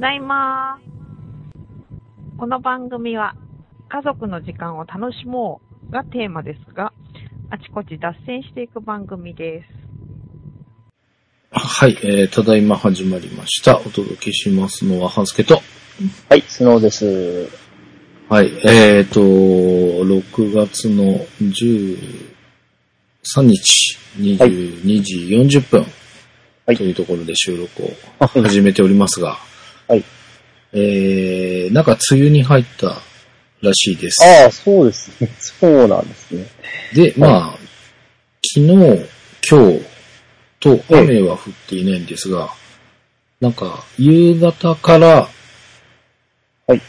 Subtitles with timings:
[0.00, 0.80] だいま
[2.38, 3.34] この番組は
[3.90, 5.60] 家族の時間を楽しも
[5.90, 6.94] うがテーマですが、
[7.50, 9.66] あちこち脱線していく番組です。
[11.50, 13.78] はい、えー、ただいま始まりました。
[13.78, 15.60] お届けしますのは、はずけと。
[16.30, 17.50] はい、スノーです。
[18.30, 25.84] はい、えーと、6月の13日、22時40分、
[26.64, 27.90] はいというところで収録を
[28.26, 29.49] 始めておりますが、
[29.90, 30.04] はい。
[30.72, 33.02] えー、なんか梅雨に入った
[33.60, 34.24] らしいです。
[34.24, 35.28] ああ、そうですね。
[35.40, 36.46] そうなんですね。
[36.94, 37.58] で、まあ、
[38.54, 39.08] 昨日、
[39.50, 39.80] 今日
[40.60, 42.54] と雨は降っていないんですが、
[43.40, 45.28] なんか、夕方から、
[46.68, 46.80] はい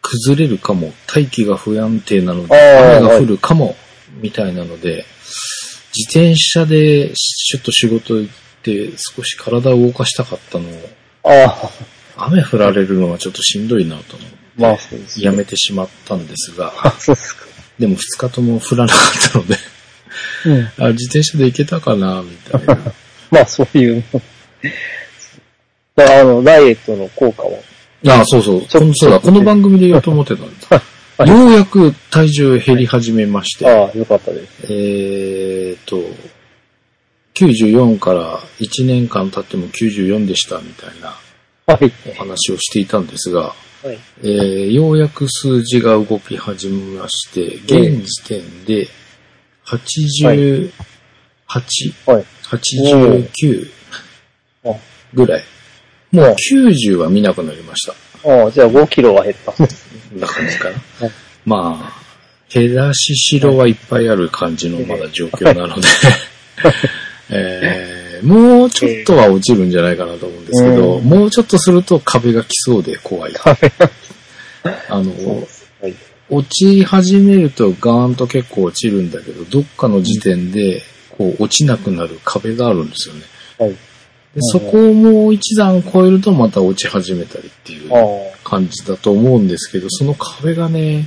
[0.00, 3.76] 崩れるかも、大気が不安定なので、雨が降るかも、
[4.22, 5.04] みたいなので、
[5.94, 10.90] 自転車でちょっと仕事行って少し体を動かしたかったのを、
[11.22, 11.70] ああ、
[12.24, 15.24] 雨降られるのはちょっとしんどいなと思って、まあそうです、ね。
[15.24, 17.46] やめてしまったんですが、あ、そうですか。
[17.78, 19.56] でも2日とも降らなかったので、
[20.46, 20.84] うん。
[20.84, 22.92] あ自転車で行けたかな、みたいな。
[23.30, 24.04] まあそういう。
[25.96, 27.58] だからあの、ダイエットの効果は。
[28.08, 28.60] ああ、そうそう。
[28.60, 30.66] このそうだ、この番組で言おうと思ってたんです。
[30.72, 34.48] はいようやく体重減り始めまして、ああ、よかったです。
[34.70, 36.02] えーっと、
[37.34, 41.19] 94から1年間経っても94でしたみたいなはい。
[41.74, 43.98] お話をしていたんですが、はい。
[44.22, 48.88] えーようやく数字が動き始めまして、現時点で
[49.64, 50.70] 88、
[52.06, 52.24] はい。
[52.44, 53.70] 89
[54.64, 54.74] あ
[55.14, 55.42] ぐらい。
[56.12, 57.94] もう90は見なくなりました。
[58.28, 59.52] ああ、じゃあ5キロは減った。
[60.14, 61.10] な感じかなはい。
[61.46, 62.00] まあ、
[62.52, 65.86] 減らししろはいっぱいある感じのまだ状況なので、
[67.30, 73.32] えーもうちょっとは落ちるんじゃないかなと思うんですけど、うんもうちょっとすると壁が来そうで怖い。
[74.88, 75.12] あの。
[75.80, 75.94] はい。
[76.28, 80.82] 落ち始めるとガーンと結構落ちるんだけど、どっかの時点で、
[81.18, 83.22] こう落ちなくなる壁があるんですよね。
[83.58, 83.70] はい。
[83.70, 83.76] で
[84.52, 87.90] そこをもう一段超えるとまた落ち始めたりっていう。
[88.44, 91.06] 感じだと思うんですけど、その壁がね、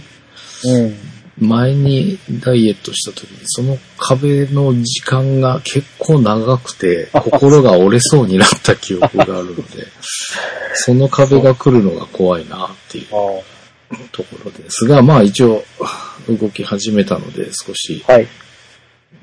[0.66, 0.96] うん。
[1.40, 9.88] 前にダイエットした時に、その壁の時間が結構長くて、 心が折れそうになった記憶があるので、
[10.76, 13.42] その壁が来るのが怖いなっていうあ
[14.12, 15.64] ところですが、まあ一応
[16.30, 18.14] 動き始めたので少し、あ。
[18.14, 18.28] はい。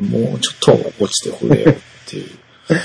[0.01, 1.75] もうちょっと落ちてくれよっ
[2.07, 2.31] ていう。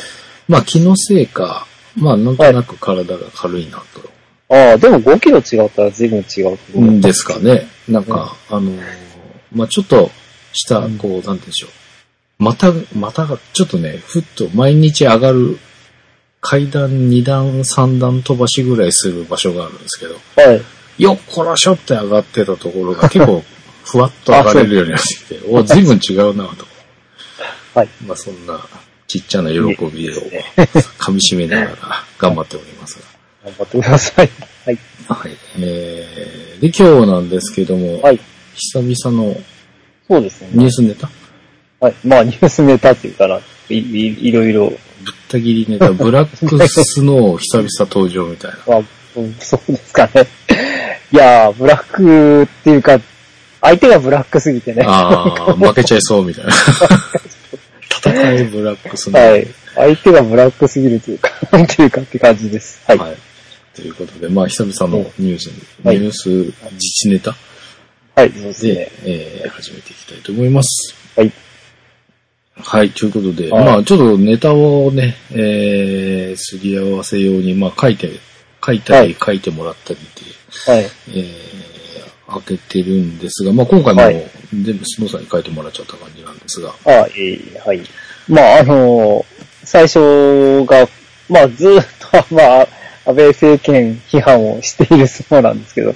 [0.47, 1.65] まあ気のせいか、
[1.95, 4.15] まあなんとなく体が軽いなと。
[4.49, 6.81] ああ、でも5キロ違ったら随分違うう。
[6.81, 7.67] んですかね。
[7.87, 9.04] なんか、あのー、
[9.55, 10.11] まあちょっと
[10.53, 11.69] した、こう、なんて言うんでしょう。
[12.37, 15.57] また、またが、ちょっとね、ふっと毎日上がる
[16.41, 20.61] 階段2段、3段飛ばしぐらいする場所があるんですけど、はい。
[21.01, 23.43] よっこらしょって上がってたところが結構、
[23.85, 26.67] ふわっと上がれるようになってきて、お、随分違うなと。
[27.73, 27.89] はい。
[28.05, 28.59] まあそんな
[29.07, 29.73] ちっちゃな喜びを
[30.97, 31.77] 噛み締めながら
[32.17, 32.99] 頑張っております
[33.43, 34.29] 頑張ってください。
[34.65, 34.79] はい。
[35.07, 35.15] が。
[35.15, 35.31] はい。
[35.59, 38.19] えー、で、今日なんですけども、はい。
[38.55, 39.35] 久々の
[40.07, 40.49] そうですね。
[40.53, 41.09] ニュースネタ
[41.79, 41.95] はい。
[42.05, 43.39] まあ、ニュースネタっていうから、
[43.69, 44.77] い、いいろいろ、ぶっ
[45.27, 48.57] た切りネタ、ブラックスノー久々登場みたいな。
[48.67, 48.81] まあ、
[49.17, 50.27] うんそうですかね。
[51.11, 52.99] いやー、ブラックっていうか、
[53.61, 54.83] 相手がブラックすぎてね。
[54.85, 56.51] ああ、負けちゃいそうみたいな。
[58.05, 59.31] 戦いブラックスノー。
[59.31, 59.47] はい。
[59.75, 62.79] 相手がブラックすぎるというか、 なんていうかって感じです。
[62.85, 62.97] はい。
[62.97, 63.15] はい。
[63.75, 65.49] ということで、まあ、久々のニュース、
[65.83, 66.53] はいニュース自
[67.01, 67.35] 治ネタ
[68.15, 68.91] はい、そうで。
[69.03, 70.95] えー始めていきたいと思います。
[71.15, 71.31] はい。
[72.57, 78.09] はい、ということで、はいまあ、ちょっとネタをね、えー、すり合わせように、まあ、書いて、
[78.65, 79.99] 書いたり、はい書いてもらったり
[80.65, 80.83] で、はい。
[80.83, 84.15] えー、開けてるんですが、まあ、今回もはい
[84.53, 87.81] 全部スノーさんに書いてもらっちゃった感じなんですが、あええはい。
[88.27, 90.87] まあ、あのー最初が、
[91.27, 92.67] まあ、ずーっと、 まあ、
[93.05, 95.95] 安倍政権批判をしているそうなんですけど、うん。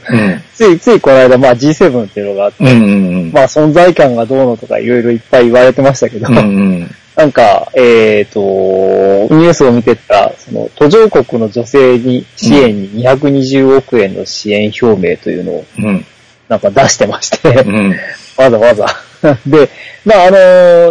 [0.54, 3.32] ついついこの間、まあ G7 っていうのがあって、うんうんうん。
[3.32, 6.40] まあ存在感がどうのとかいろいろいっぱい言われてましたけど、うんう
[6.84, 6.96] ん。
[7.16, 16.06] なんか、えっ、と、ニュースを見てたら、その途上国の女性に支援に220億円の支援表明というのをうん。
[16.48, 17.96] なんか出してまして、うん。
[18.38, 19.09] わざわざ。
[19.46, 19.70] で、
[20.06, 20.38] まあ、あの、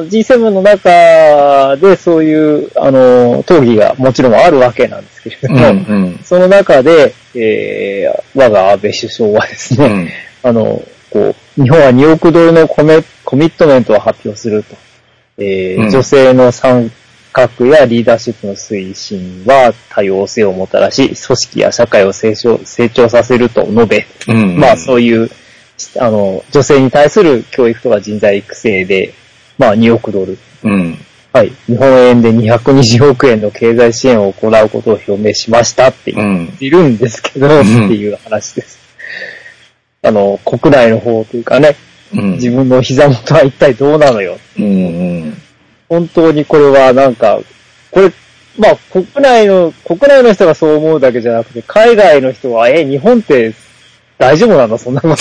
[0.06, 5.60] G7 の中でそういう、あの、討議がもちろんあるわけなんですけれどうん。
[5.60, 6.18] うも、ん。
[6.22, 10.08] その中で、えー、我が安倍首相はですね、うん。
[10.42, 14.76] あの、こう、日本は2億ドルのコメコミットメントを発表すると。
[15.38, 16.90] えーうん女性の参
[17.32, 24.58] 革やリーダーシップの推進は多様性をもたらし、組織や社会を成長成長させると述べ、うん。
[24.58, 25.30] まあそういう、
[25.98, 29.14] あの、女性に対する教育とか人材育成で、
[29.58, 30.38] まあ2億ドル。
[30.64, 30.98] うん。
[31.32, 31.52] はい。
[31.66, 36.46] 日本円で220億円の経済支援を行うことを表明しましたって言うん。
[36.46, 38.78] っているんですけど、んっていう話です。
[40.02, 41.76] あの、国内の方というかね、
[42.14, 42.32] うん。
[42.32, 44.38] 自分の膝元は一体どうなのよ。
[44.58, 44.64] うん。
[44.64, 44.68] う
[45.26, 45.42] ん。
[45.88, 47.40] 本当にこれはなんか、
[47.90, 48.12] これ、
[48.58, 53.54] まあ国内の、国内の人がそう思うだけじゃなくて、海外の人は、え、日本って
[54.18, 55.16] 大丈夫なんだ、そんなこと。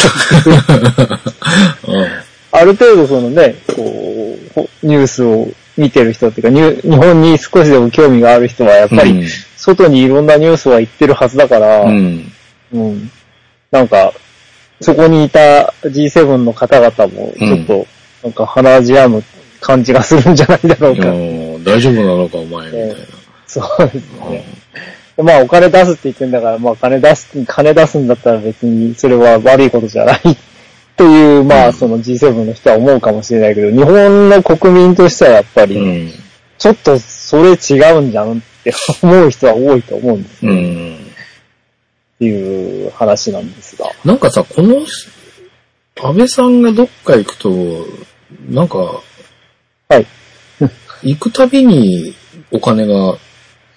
[2.51, 5.47] ある程度そのね、こう、ほニュースを
[5.77, 12.31] 見てる人っていうか、日本に少しでも興味がある人は、やっぱり、外にいろんなニュースは言ってるはずだから、うん。
[12.73, 13.11] うん。
[13.69, 14.11] なんか、
[14.81, 17.88] そこにいた G7 の方々も、ちょっと、
[18.23, 19.23] なんか鼻じやむ
[19.61, 21.09] 感じがするんじゃないだろうか。
[21.09, 22.95] うん大丈夫なのか、お前、みたいな。
[23.45, 23.95] そうです
[24.29, 24.45] ね。
[25.18, 30.22] まあ、お金出すって言ってんだから、まあ、金出す、金出すんだったら別にそれは悪いことじゃない
[30.96, 36.12] という、まあ、うんその G7 の人は思うかもしれないけど、日本の国民としてはやっぱり、うん。
[36.58, 38.74] ちょっとそれ違うんじゃんって
[39.04, 40.98] 思う人は多いと思うんですよ、っうん。
[42.19, 43.92] ていう話なんですが。
[44.06, 44.78] なんかさ、この、
[46.00, 47.50] 安倍さんがどっか行くと、
[48.50, 50.06] なんか、はい。
[51.04, 52.14] 行くたびに
[52.52, 53.18] お金が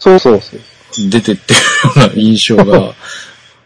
[0.00, 0.60] そうそうそう。
[0.96, 2.94] 出てってるような印象が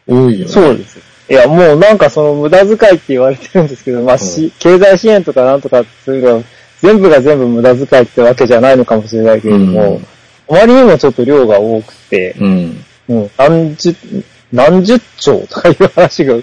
[0.07, 0.53] 多いよね。
[0.53, 0.99] そうです。
[1.29, 6.43] いや、もうなんかその無駄遣いって言われてるんですけど、まあ、し、経済支援とかなんとかそういうのは、
[6.81, 10.01] 全部が全部無駄遣いってわけじゃないのかもしれないけれども、
[10.51, 12.85] あまりにもちょっと量が多くて、うん。
[13.09, 13.95] もう何十、
[14.53, 16.35] 何十兆とかいう話が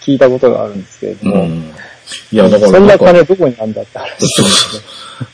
[0.00, 1.74] 聞いたことがあるんですけれども、うん。
[2.30, 4.78] いや、だからそんな金どこにあんだって話そうそ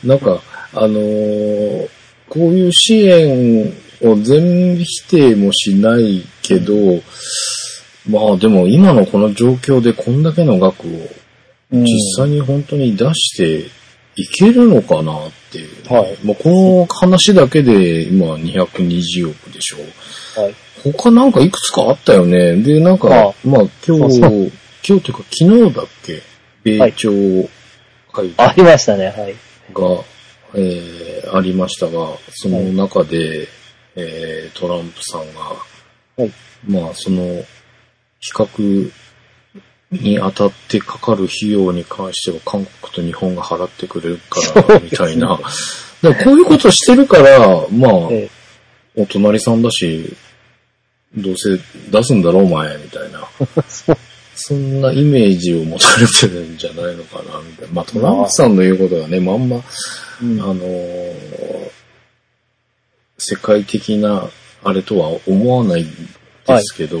[0.03, 0.07] う。
[0.07, 0.41] なんか、
[0.73, 1.87] あのー
[2.29, 6.73] こういう支援を全否定もしないけど、
[8.09, 11.09] まあでも今のこの状況でこんだけの額を
[11.71, 13.69] うん実際に本当に出して
[14.15, 19.77] いけるのかなっていう、はいもうこの話だけで今220億でしょ。
[20.41, 20.55] はい。
[20.83, 22.55] 他なんかいくつかあったよね。
[22.57, 24.51] で、なんか、ああまあ今日、今日
[24.87, 26.21] というか昨日だっけ
[26.63, 27.09] 米朝
[28.13, 29.35] 会ありましたね、はい。
[29.73, 30.03] が、
[30.53, 33.47] えーありましたが、その中で、
[33.99, 35.41] えートランプさんが、
[36.17, 36.31] はい
[36.67, 37.43] まあその、
[38.19, 38.91] 比較
[39.91, 45.39] にあたってかかる費用に関しては韓国と日本が払ってくれるから、みたいな。
[46.01, 47.39] でもこういうことしてるから、
[47.71, 48.29] まあ、 え
[48.95, 50.15] お隣さんだし、
[51.15, 51.59] どうせ
[51.89, 53.27] 出すんだろ、お前、みたいな。
[54.39, 57.73] そんなイメージを持たれてるんじゃないのかな、みたいな。
[57.73, 59.63] まあ、トランプさんの言うことがね、まんま、
[60.21, 61.76] うんあのー
[63.17, 64.29] 世界的な
[64.63, 66.99] あれとは思わないですけど、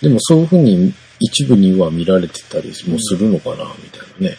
[0.00, 4.36] でもそういうふうに一部には見られてたりもするのかな、みたいなね。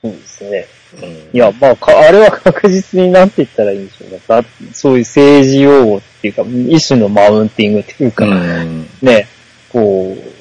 [0.00, 0.66] そうですね。
[1.00, 4.20] うんいや、まあ、かあれは確実になんて言ったらいいんでしょうね。
[4.26, 8.86] だそういう政治用語っていうか、一種のマウンティングっていうか、うん。
[9.00, 9.26] ね、
[9.70, 10.32] こう、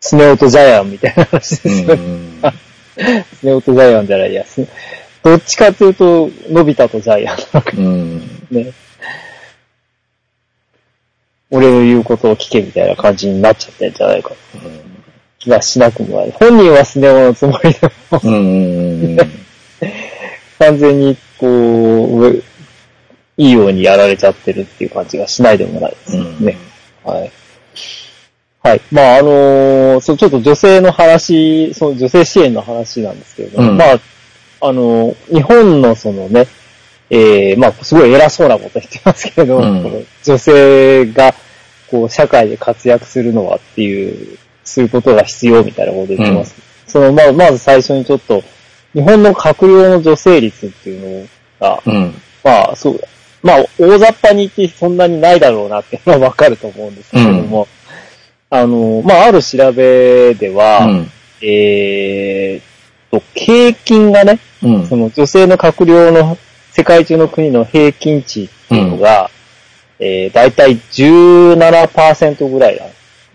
[0.00, 1.94] スネ夫とジャイアンみたいな話ですよね。
[1.94, 2.42] うん
[3.40, 4.44] スネ夫とジャイアンじゃないや。
[4.44, 4.66] す
[5.24, 8.18] どっちかというと、のび太とジャイアンなんかうん。
[8.50, 8.72] ね。
[11.50, 14.36] 俺の言うことを聞けみたいな感じになっちゃってんじゃないかと
[15.38, 16.32] 気がしなくもない。
[16.32, 18.34] 本人はスネ夫のつもりでも、うん。
[18.34, 19.16] うん。
[20.58, 22.42] 完全に、こう、
[23.38, 26.58] いいようにやられちゃってるっていう感じがしないでもないですね。
[27.02, 27.30] はい。
[28.62, 28.80] はい。
[28.90, 34.00] まあ、あのーそう、ちょっと女性の話、その女性支援の話なんですけれども、うんまあ、
[34.68, 36.46] あのー日本のそのね、
[37.10, 41.34] えー、まあ、すごい偉そうなこと言ってますけれども、うん女性が、
[41.90, 46.56] こう、社会で活躍するのはっていう、そういうことが必要みたいなこと言ってます。
[46.86, 48.42] その、まあ、まず最初にちょっと、
[48.94, 51.28] 日本の閣僚の女性率っていうの
[51.60, 52.14] が、うん。
[52.42, 53.00] まあ、そう、
[53.42, 57.68] まあ、大雑把に言ってそんなにないだろうなっていうのはわかると思うんですけれども、
[58.48, 61.10] あの、まあ、ある調べでは、うん。
[61.42, 62.33] えーっ
[63.20, 64.96] と、平均がね、うんそ。
[64.96, 66.38] の女性の閣僚の
[66.72, 69.30] 世界中の国の平均値っていうのが、
[69.98, 72.80] えー、だいたい17%ぐらい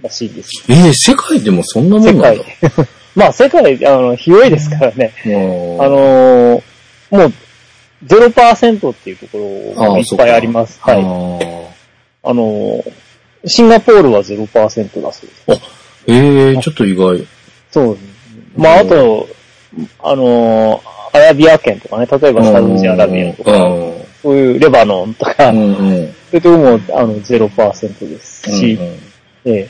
[0.01, 0.75] らしいんですよ。
[0.75, 2.88] えー、世界でもそんなもん世なんだ界。
[3.15, 5.13] まあ、世界、あの、広いですからね。
[5.25, 6.63] もうあのー
[7.12, 7.33] もう、
[8.05, 10.79] 0%っていうところああがいっぱいあります。
[10.81, 10.98] はい。
[10.98, 12.91] あのー
[13.45, 15.62] シンガポールは0%だそうです。
[16.07, 17.25] ええー、ちょっと意外。
[17.71, 17.98] そう。
[18.57, 19.27] まあ、あと、
[20.02, 25.76] あのーアラビア圏とかね、例えばサウジアラビアとか、うんそういうレバノンとか、うんうん。
[25.78, 29.70] そういうとこも、あの、0%ですし、うんええ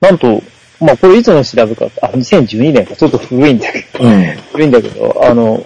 [0.00, 0.42] なんと、
[0.80, 4.24] まあ、これいつの調べか、あ、2012年か、ちょっと古いんだけど、うん。
[4.50, 5.62] 古いんだけど、あの、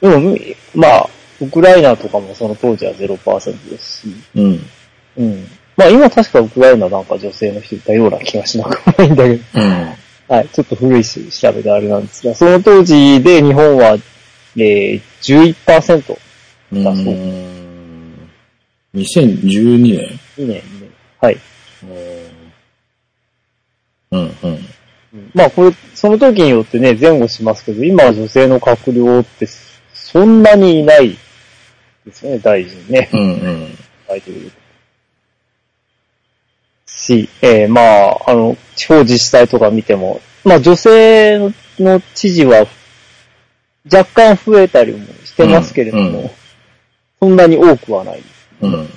[0.00, 0.38] でも、
[0.74, 1.10] まあ、
[1.40, 4.66] ウクライナとかもその当時は0%ですし、うん。
[5.18, 5.46] うん。
[5.76, 9.88] まあ今確かウクライナなんか女性の人いたような気がしなくもないんだけど、うん。
[10.28, 13.96] はい、ちょっと古いし調べであれなんですが、その当時で日本は、
[14.56, 16.18] えー、11%、
[16.72, 16.84] うん。
[16.84, 17.04] だそう
[18.94, 20.62] 2012年2年ね。
[21.20, 21.38] はい。
[24.10, 24.18] うん。
[24.18, 24.36] うん。
[24.42, 24.58] うん
[25.34, 29.46] まあこれ、その時によってね、前後しますけど、今は女性の閣僚って
[29.94, 31.16] そんなにいない
[32.04, 33.08] ですね、大臣ね。
[33.12, 33.20] うん。
[33.20, 33.78] うん。
[34.08, 34.52] 書いてる。
[36.86, 41.38] し、えーまあ、あの、地方自治体とか見ても、まあ女性
[41.78, 42.66] の知事は
[43.92, 44.04] 若
[44.36, 46.30] 干増えたりもしてますけれども、うんうん
[47.18, 48.22] そんなに多くはない。
[48.60, 48.88] うん。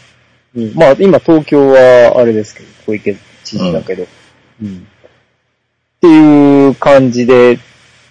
[0.55, 3.15] うんまあ今東京はあれですけど、小池
[3.45, 4.05] 知事だけど、
[4.61, 4.87] うん
[5.97, 7.59] っていう感じで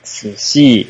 [0.03, 0.87] すし、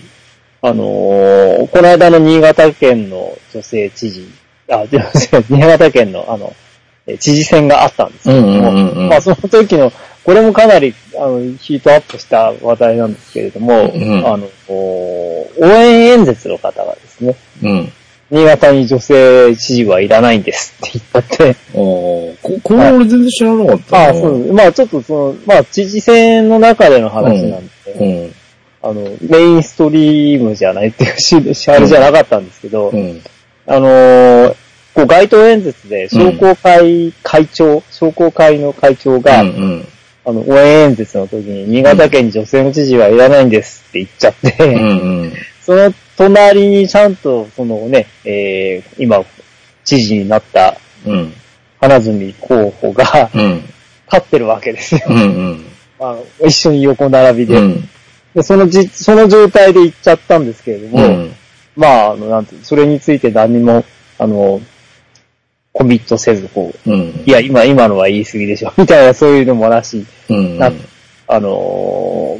[0.62, 4.28] あのーこの間の新潟県の女性知事、
[4.71, 5.12] あ、じゃあ
[5.49, 6.67] 新潟県のあの、え
[7.16, 9.92] 知事選があったんですけども、うんうんうんうんまあその時の、
[10.24, 17.92] これもかなりあのヒートアップした話題なんですけれども、うんあの、お応援演説の方がですね、うん。
[18.30, 24.04] 新潟に女性知事はいらないんですって言ったって、おーこ、これ俺全然知らなかったな。
[24.04, 24.52] ああ、そうです。
[24.52, 28.34] まあちょっとその、まあ知事選の中での話なんで、うん。
[28.82, 33.22] あの、メインストリームじゃないっていうし、しあれじゃなかったんですけど、うん。
[33.66, 34.56] あのー
[34.99, 39.87] こう街頭演説で商工会会長、商工会の会長が、うん。
[40.25, 45.23] あの、応援演説の時に、新潟県に女性の知事はいらないんですって言っちゃって、うん。
[45.23, 45.33] うん。
[45.62, 49.25] その隣にちゃんと、そのね、えー、今、
[49.85, 50.76] 知事になった
[51.07, 51.33] うん。
[51.81, 53.55] 花角候補がうん。
[54.11, 55.02] 立ってるわけですよ。
[55.09, 55.17] うん。
[55.17, 55.64] うん。
[56.00, 57.55] あの一緒に横並びで。
[57.55, 57.88] うん。
[58.35, 61.35] でそのじ、その状態で行っちゃったんですけれども、うん。
[61.76, 63.85] まあ、あの、なんてそれについて何にも、
[64.19, 64.61] あの、
[65.72, 67.22] コミットせず、こう、うん。
[67.26, 70.58] いや、今、今のは言い過ぎでしょ、 みたいな、そういうのもなし、うん。
[70.58, 70.72] な
[71.26, 72.38] あの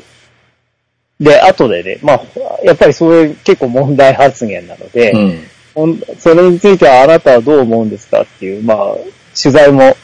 [1.21, 2.21] ーで、後でね、まあ、
[2.63, 5.11] やっぱりそれ結構問題発言なので、
[5.75, 6.03] うん。
[6.19, 8.79] それについてはあなたはどう思うんですかっていう、まあ、
[9.41, 9.97] 取材も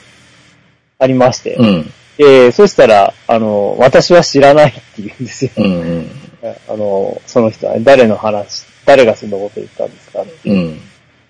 [0.98, 1.92] ありまして、うん。
[2.18, 5.50] えーそしたら、あの、私は知らないって言うんですよ。
[5.56, 6.10] うん。
[6.68, 10.52] あの、その人は、誰の話、誰がそんなこと言ったんですかってう。
[10.52, 10.80] いうん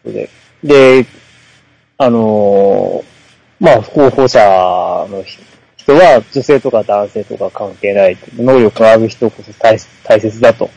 [0.03, 0.29] ことで。
[0.65, 1.07] で、
[1.99, 4.41] あのーまあ、候補者
[5.11, 5.23] の
[5.77, 8.19] 人は、女性とか男性とか関係ない。
[8.37, 10.71] 能力がある人こそ大大切だと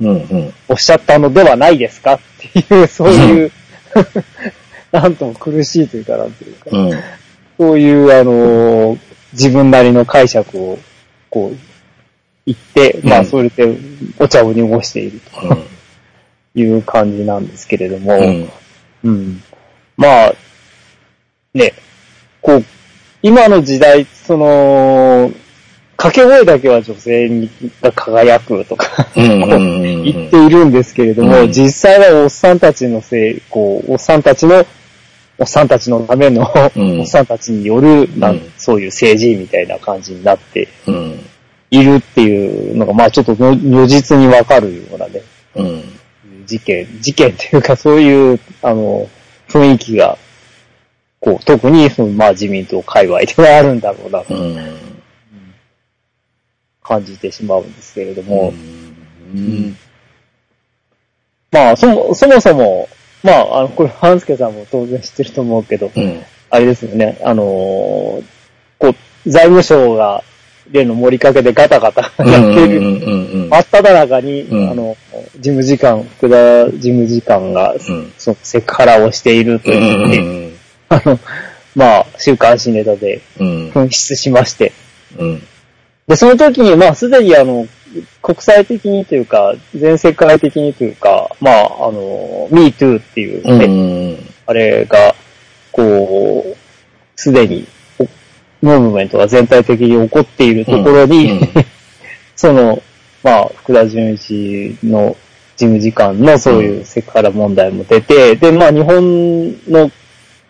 [0.00, 0.08] うん。
[0.08, 0.54] うん。
[0.68, 2.20] おっしゃったのではないですかっ
[2.52, 3.52] ていう、そういう、
[4.92, 6.90] なんとも苦しいというか、なんていうか、うん。
[7.58, 8.98] そういう、あのー
[9.34, 10.78] 自分なりの解釈を、
[11.28, 11.56] こう、
[12.46, 13.76] 言って、まあ、うんそれで
[14.18, 15.20] お茶を濁している
[16.54, 18.48] という感じなんですけれども、うん。
[19.04, 19.42] うん。
[19.98, 20.34] まあ、
[21.52, 21.74] ね、
[22.40, 22.64] こう、
[23.20, 25.32] 今の時代、その、
[25.96, 27.50] 掛け声だけは女性に
[27.82, 29.08] が輝くとか。
[29.16, 34.64] 言っているんですけれども、うん実際はおっさんたちのせい、こう、おっさんたちの、
[35.36, 41.26] おっさんたちのための、うんおっさんたちによる、なんうんそういう政治みたいな感じになってうん。
[41.72, 45.22] いるっていうのが、まあちょっと如如実にわかるようなね、
[45.56, 45.82] うん。
[46.46, 49.08] 事件、事件っていうかそういう、あの、
[49.48, 50.18] 雰囲気が、
[51.20, 54.78] こう、特に、その、まあ自民党界隈ではあるんだろうなとうん。
[56.82, 58.52] 感じてしまうんですけれども、
[59.34, 59.76] うん。
[61.50, 62.88] まあ、そも、そもそも、
[63.22, 66.22] まあ、あの、これ、半助さんも当然知ってると思うけど、うん。
[66.50, 68.24] あれですよね、あのー
[68.78, 70.22] こう、財務省が、
[70.70, 72.14] 例の盛りかけでガタガタやっ
[72.54, 73.48] ている、うん。
[73.48, 74.96] 真っ只中に、うんあの、
[75.36, 78.12] 事務次官、福田事務次官が、うん。
[78.18, 80.52] そのセクハラをしているとう言って、ん。
[80.88, 81.18] あの、
[81.74, 83.70] まあ、週刊誌ネタでうん。
[83.70, 84.72] 紛失しまして、
[85.18, 85.42] うん。
[86.06, 87.66] で、その時に、まあ、すでにあの、
[88.22, 94.18] 国際的にというか、全世界的にというか、まあ、あの、Me Too っていううね、ん。
[94.46, 95.14] あれが、
[95.72, 96.56] こう、
[97.16, 97.77] すでに、お
[98.62, 101.40] ムーブメントが全体的に起こっているところに、うん
[102.38, 102.80] その、
[103.24, 105.16] まあ、福田純一の
[105.56, 109.90] 事務次官のそういうセクハラ問題も出て、で、まあ、日本の、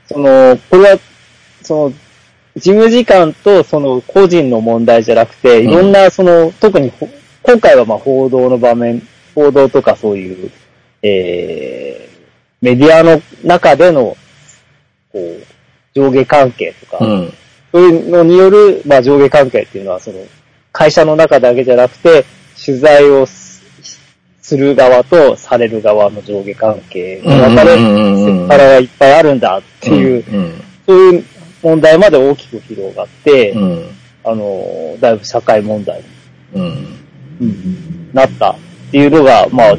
[0.07, 0.99] その、これは、
[1.63, 1.93] その、
[2.57, 7.09] 事務次官とその個人の問題じゃなくて、いろんなその、特にほ
[7.43, 9.03] 今回はまあ報道の場面、
[9.35, 10.51] 報道とかそういう、
[11.03, 12.09] え
[12.61, 14.17] メディアの中での、
[15.13, 15.43] こう、
[15.95, 17.33] 上下関係とか、うん。
[17.73, 20.19] そういうのによる、まあ上下関係っていうのは、その、
[20.73, 22.25] 会社の中だけじゃなくて、
[22.65, 23.49] 取材をす
[24.49, 30.63] する側とされる側の上下関係の中で、セクハラがいっぱいあるんだっていう、うん。
[30.87, 31.25] そういう
[31.63, 33.91] 問題まで大きく広がって、うん。
[34.25, 36.03] あの、だいぶ社会問題
[36.55, 36.97] うん。
[37.39, 38.57] になったっ
[38.91, 39.77] ていうのが、まあ、あ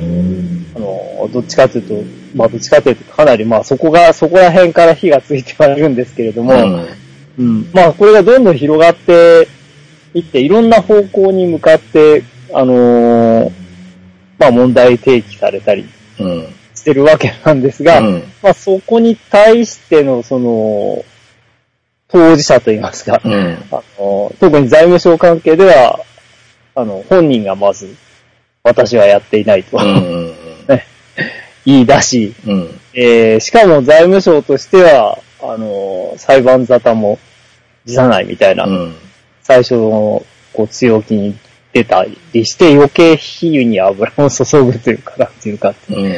[0.80, 6.54] の、どっちかというと、まあどっちかというとかなりまあそこが、そこら辺から火がついてはいるんですけれども、
[7.40, 9.48] うんまあ、これがどんどん広がって
[10.14, 13.52] いって、いろんな方向に向かって、あのー
[14.38, 15.88] まあ、問題提起されたり
[16.20, 16.54] うん。
[16.76, 18.24] してるわけなんですが、うん。
[18.44, 21.04] まあ、そこに対しての、その、
[22.10, 23.64] 当事者といいますか、うん。
[23.72, 26.00] あの特に財務省関係では、
[26.76, 27.96] あの、本人がまず、
[28.64, 30.34] 私はやっていないと、うん。
[31.66, 32.80] 言い出し、うん。
[32.94, 37.20] えーしかも財務省としては、あの裁判沙汰も
[37.86, 38.96] 辞さないみたいな、うん。
[39.42, 41.36] 最初のこう強気に
[41.74, 46.14] 出たりして余計比喩に油を注ぐというか、なんていうか、ちうん。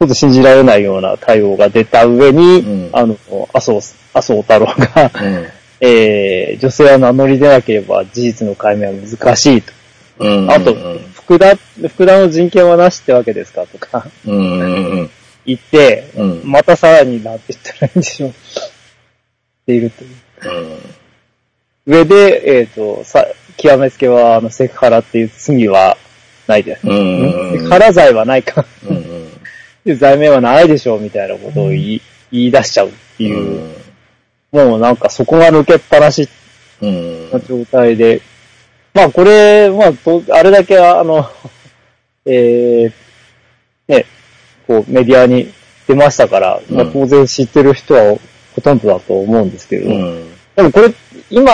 [0.00, 3.16] ょっと信じられないような対応が出た上に、うんあの、
[3.52, 5.46] 麻生、麻生太郎が、うん。
[5.80, 9.72] えー女性は名乗り出なければ事実の解明は難しいと。
[10.20, 10.50] うん。
[10.50, 10.74] あと、
[11.14, 14.60] 福田、福田の人権はなしってわけですかとかうん。
[14.60, 15.10] うん。
[15.48, 16.42] 言って、うん。
[16.44, 18.30] またさらになって言ったらいいんでしょう。
[18.30, 18.32] っ
[19.66, 20.78] ているという。
[21.86, 23.26] 上で、えっ、と、さ、
[23.56, 25.96] 極めつけは、あの、セクハラっていう罪は
[26.46, 26.86] ないです。
[26.86, 27.52] うん。
[27.52, 28.66] セクハラ罪はないか。
[28.86, 28.98] うん。
[29.86, 33.74] いう罪名はないでしょうみたいなことを言い,、言い出しちゃうっていう、
[34.52, 36.28] もうなんかそこが抜けっぱなし
[36.80, 37.30] うん。
[37.30, 38.20] な状態で、
[38.94, 41.26] まあこれ、まあと、あれだけあの、
[42.26, 42.92] えー、
[43.88, 44.06] ね、
[44.68, 45.50] こうメディアに
[45.88, 48.18] 出ましたから、まあうん当然知ってる人は
[48.54, 50.30] ほとんどだと思うんですけど、うん。
[50.54, 50.94] でもこれ、
[51.30, 51.52] 今、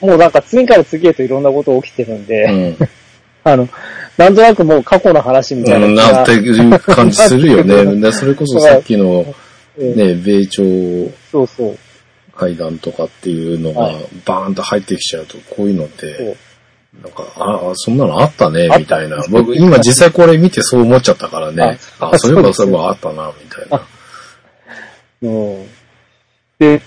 [0.00, 2.88] もうなんか次から次へといろんなこと起きてるんで、うん。
[3.44, 3.68] あの、
[4.16, 5.94] なんとなくもう過去の話みたいなうん。
[5.94, 7.84] なっていう感じするよね。
[8.00, 9.34] でそれこそさっきの、
[9.78, 10.62] ええね、米朝。
[12.34, 16.36] 会談とかっていうのがはいバーンと入ってきちゃうと、こういうのって、
[17.02, 19.22] なんか、ああ、そんなのあったねみたいな。
[19.28, 21.78] 僕、今実際これ見てそう思っちゃったからね。
[22.00, 23.86] ああ、そういえばそうういえばあったな、みたいな。
[25.22, 25.66] うん。
[26.58, 26.82] で、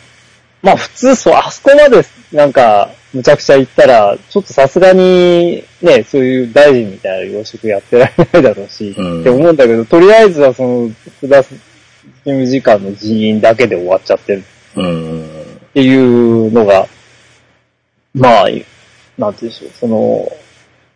[0.61, 11.49] まあ普通そう、あそこまでなんか、むちゃくちゃ言ったら、ちょっとさすがに、ね、そういう大臣みたいな要職やってられないだろうし、うんって思うんだけど、とりあえずはその、福田事
[12.23, 14.43] 務次官の人員だけで終わっちゃってる
[14.75, 15.23] うん。
[15.23, 15.25] っ
[15.73, 16.87] ていうのが、
[18.13, 18.47] まあ、
[19.19, 20.32] なんて言うんでしょう、その、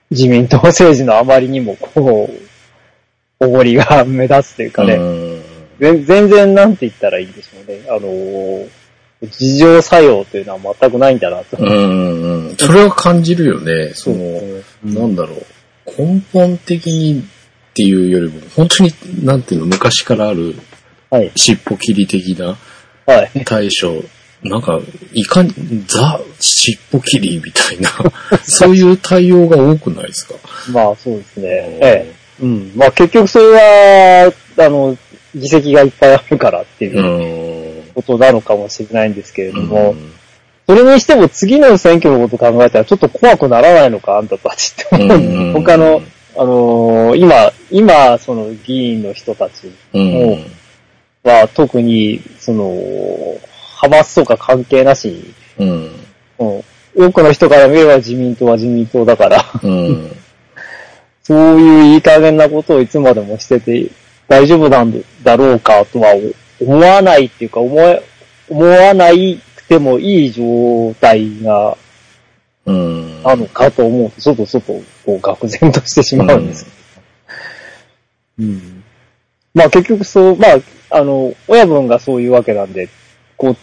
[0.09, 2.29] 自民党政治のあまりにもこ
[3.39, 5.43] う、おごりが目立つというかね、うん
[5.79, 7.81] 全全然なんて言ったらいいんでしょうね。
[7.89, 8.69] あのー、
[9.29, 11.57] 事情作用というのは全くないんだなと。
[11.57, 12.55] うんうん。
[12.57, 13.91] それは感じるよね。
[13.95, 14.17] その、
[14.85, 15.45] うんなんだろう。
[15.97, 17.23] 根本的にっ
[17.73, 20.55] ていうよりも、本当に、なんていうの、昔からある
[21.09, 21.31] はい。
[21.35, 22.57] 尻尾切り的な
[23.05, 23.31] はい。
[23.45, 24.03] 対処、
[24.43, 24.79] なんか、
[25.13, 25.53] いかに、
[25.87, 27.89] ザ、尻尾切りみたいな、
[28.43, 30.33] そういう対応が多くないですか？
[30.71, 31.47] まあそうですね。
[31.47, 32.13] ええ。
[32.41, 32.71] うん。
[32.75, 34.97] まあ結局それは、あの、
[35.35, 37.01] 議席がいっぱいあるからっていうう
[37.81, 39.95] んことなのかもしれないんですけれども、
[40.67, 45.17] それにしても次の選挙のことを考えたらちょっと怖くならないのか、あんたたちって思う。
[45.17, 46.01] うん他の、
[46.35, 50.45] あのー今、今、その議員の人たちうん。
[51.23, 52.69] は特に、その、
[53.83, 55.91] 派閥とか関係なしに、うん。
[56.39, 56.63] うん
[56.95, 60.15] 多くの人から見れば自民党は自民党だから、うん。
[61.23, 63.89] そういういい加減なことをいつまでもしてて
[64.27, 64.93] 大丈夫なん
[65.23, 66.13] だろうかとは
[66.61, 68.03] 思わないっていうか、思え、
[68.49, 71.77] 思わないくてもいい状態が、
[72.65, 73.23] うん。
[73.23, 74.73] なのかと思うと、ちょっとちょっと、
[75.05, 76.65] こう、愕然としてしまうんです。
[78.39, 78.83] うん。
[79.53, 82.89] まあ結局そう、まあ、あの、親分がそういうわけなんで、
[83.37, 83.57] こう、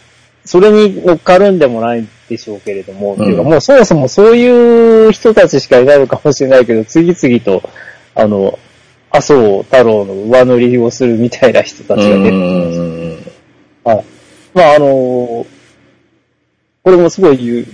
[0.51, 7.63] それに乗っかるんでもないでしょうけれども、っていうかうんもうそもそもそういう人たちしかいないのかもしれないけど、次々と、
[8.17, 8.59] あの、
[9.13, 13.33] 麻生太郎の上乗りをするみたいな人たちが出てきま
[13.85, 14.05] すはい。
[14.53, 15.47] まあ、あのー
[16.83, 17.67] これもすごい言う、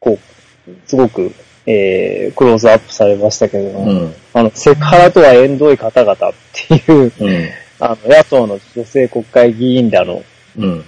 [0.00, 0.18] こ
[0.66, 1.32] う、すごく、
[1.66, 4.14] えー、クローズアップされましたけれども、うん。
[4.32, 6.16] あの、セクハラとは縁遠い方々っ
[6.52, 7.48] ていう、うん。
[7.78, 10.22] あの、野党の女性国会議員らの
[10.56, 10.84] うん。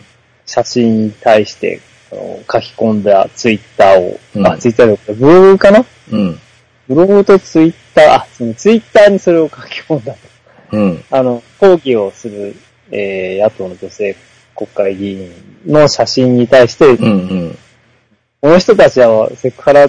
[0.46, 1.80] 写真に対して、
[2.10, 5.84] 書き込んだツイッターを、うんあ、ツイッターで、ブログかな？
[6.12, 6.40] うん。
[6.88, 10.18] ブログとツイッター、あ、そのツイッターにそれを書き込んだと。
[10.72, 11.04] うん。
[11.10, 12.54] あの、抗議をする
[12.88, 14.14] えー、野党の女性
[14.54, 15.32] 国会議員
[15.66, 17.08] の写真に対して、うんう
[17.48, 17.58] ん。
[18.40, 19.88] この人たちはセクハラ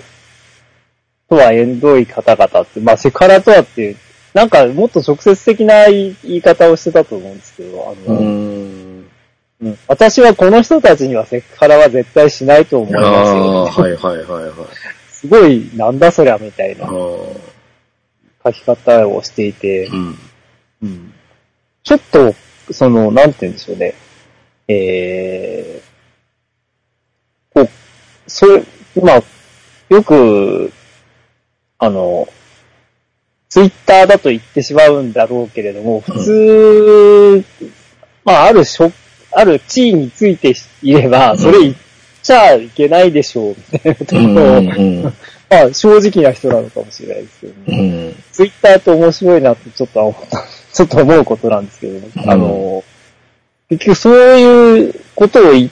[1.29, 3.97] とは縁遠い方々って、まあセクハラとはっていう、
[4.33, 8.19] なんかもっと直接的な言い言い方をしてたと思うんですけど、あの、
[9.61, 9.69] うーん。
[9.71, 13.67] うん私はこの人たちにはセクハラは絶対しないと思いあますあよ。
[13.67, 14.53] ー、はいはいはいはい。
[15.11, 20.19] すごい、なんだそりゃみたいな書き方をしていて、うん。
[20.83, 21.13] うん
[21.83, 22.35] ちょっと、
[22.73, 23.93] その、なんて言うんでしょうね。
[24.67, 27.69] えー、こう、
[28.29, 28.65] そう、
[29.01, 29.23] まあ、
[29.89, 30.73] よく、
[31.79, 32.27] あの、
[33.47, 37.45] ツイッターだと言ってしまうんだろうけれども、普通、
[38.25, 38.93] まあ、ある職、
[39.31, 41.75] ある地位についていれば、それ言っ
[42.23, 45.13] ちゃいけないでしょう、みたいなと
[45.49, 48.09] まあ、正直な人なのかもしれないですけどうね。
[48.09, 48.23] ん。
[48.33, 52.83] ツイッターって面白いなってちょっと思った、 ちょっと思うことなんですけど、うんあの、
[53.69, 55.71] 結局そういうことを言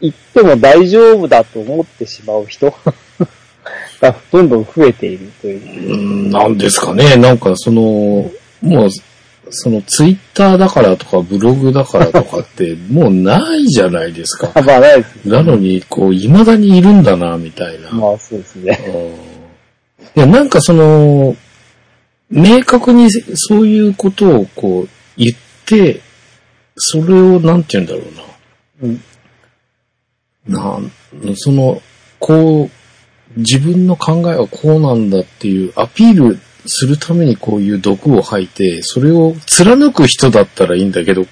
[0.00, 2.74] 言っても大丈夫だと思ってしまう人
[4.00, 5.94] がどんどん増えているという。
[5.94, 7.16] うんなんですかね。
[7.16, 8.30] なんかその、
[8.60, 8.90] もう、
[9.50, 14.50] そのツイッターだからとかブログだからとかって もうないじゃないですか。
[14.54, 15.28] あ まあないです。
[15.28, 17.90] なのに、こう、未だにいるんだな、みたいな。
[17.90, 18.78] まあそうですね。
[18.88, 19.34] うん
[20.16, 21.36] いや、なんかその、
[22.30, 26.00] 明確にそういうことをこう言って、
[26.76, 28.00] それをなんて言うんだろ
[28.82, 29.02] ううん。
[30.46, 30.80] な。
[31.24, 31.82] なん、その、
[32.20, 32.70] こう、
[33.40, 41.26] 自分の考えはこうなんだっていうアピールするためにこういう毒を吐いて、それを貫く人だったらいいんだけど、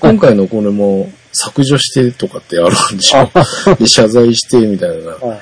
[0.00, 3.30] 今回のこれも削除してとかってあるんでしょ
[3.76, 5.10] で謝罪してみたいな。
[5.12, 5.40] はい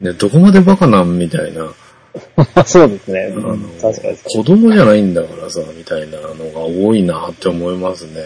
[0.00, 1.72] ね、どこまでバカなんみたいな。
[2.66, 3.32] そうですね。
[3.34, 4.18] あの確かに。
[4.22, 8.22] 子供じゃないんだからさ、みたいなのが多いなって思いますね。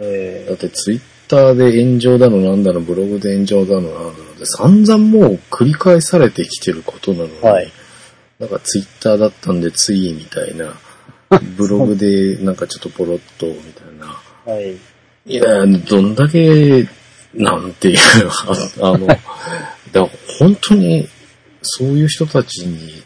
[0.00, 7.70] えだってツイッターで炎上だのなんだの、ブログで炎上だのなんだので散々もう繰り返されてきてることなのに、はい
[8.38, 10.74] なんかツイッターだったんでついみたいな、
[11.56, 14.06] ブログでなんかちょっとポロッとみたいな。
[14.46, 14.76] ーはい。
[15.26, 16.88] いや、どんだけ、
[17.34, 17.98] なんていう、
[18.80, 19.20] あの、だか
[19.92, 21.08] ら本当に
[21.62, 23.02] そういう人たちに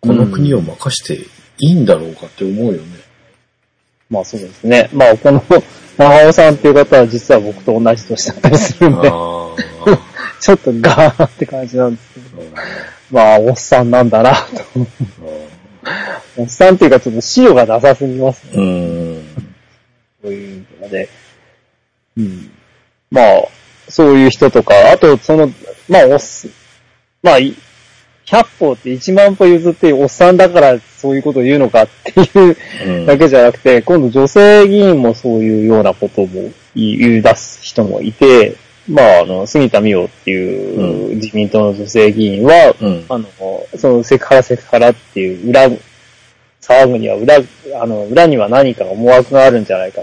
[0.00, 1.14] この国を任して
[1.58, 2.80] いいんだろうかって思うよね。
[4.10, 4.90] まあそうですね。
[4.92, 5.42] まあこの、
[5.96, 9.43] 長尾さんっていう方は実は僕と同じ年だったりするんで、ああ。
[10.44, 12.42] ちょっとガーって感じなんですけど、
[13.10, 14.38] まあおっさんなんだなと。
[16.36, 18.62] おっさんっていうかちょっと資料がなさすぎますね。
[18.62, 19.24] うん。
[20.20, 21.08] そういうので。
[22.18, 22.50] うん。
[23.10, 23.24] まあ、
[23.88, 25.50] そういう人とか、あとその、
[25.88, 26.50] まあおっす、
[27.22, 27.56] まあ、い
[28.26, 43.04] 100歩って1万歩譲っておっさんだからそういうことを言うのかっていううんだけじゃなくて、今度女性議員もそういうようなことも言い出す人もいて、まあ、あの、杉田美代っていう自民党の女性議員は、うん。
[43.08, 43.26] あの、
[43.76, 45.68] そのセクハラセクハラっていう裏、
[46.60, 47.36] 騒ぐには裏、
[47.80, 50.02] あの、裏には何か思惑があるんじゃないか。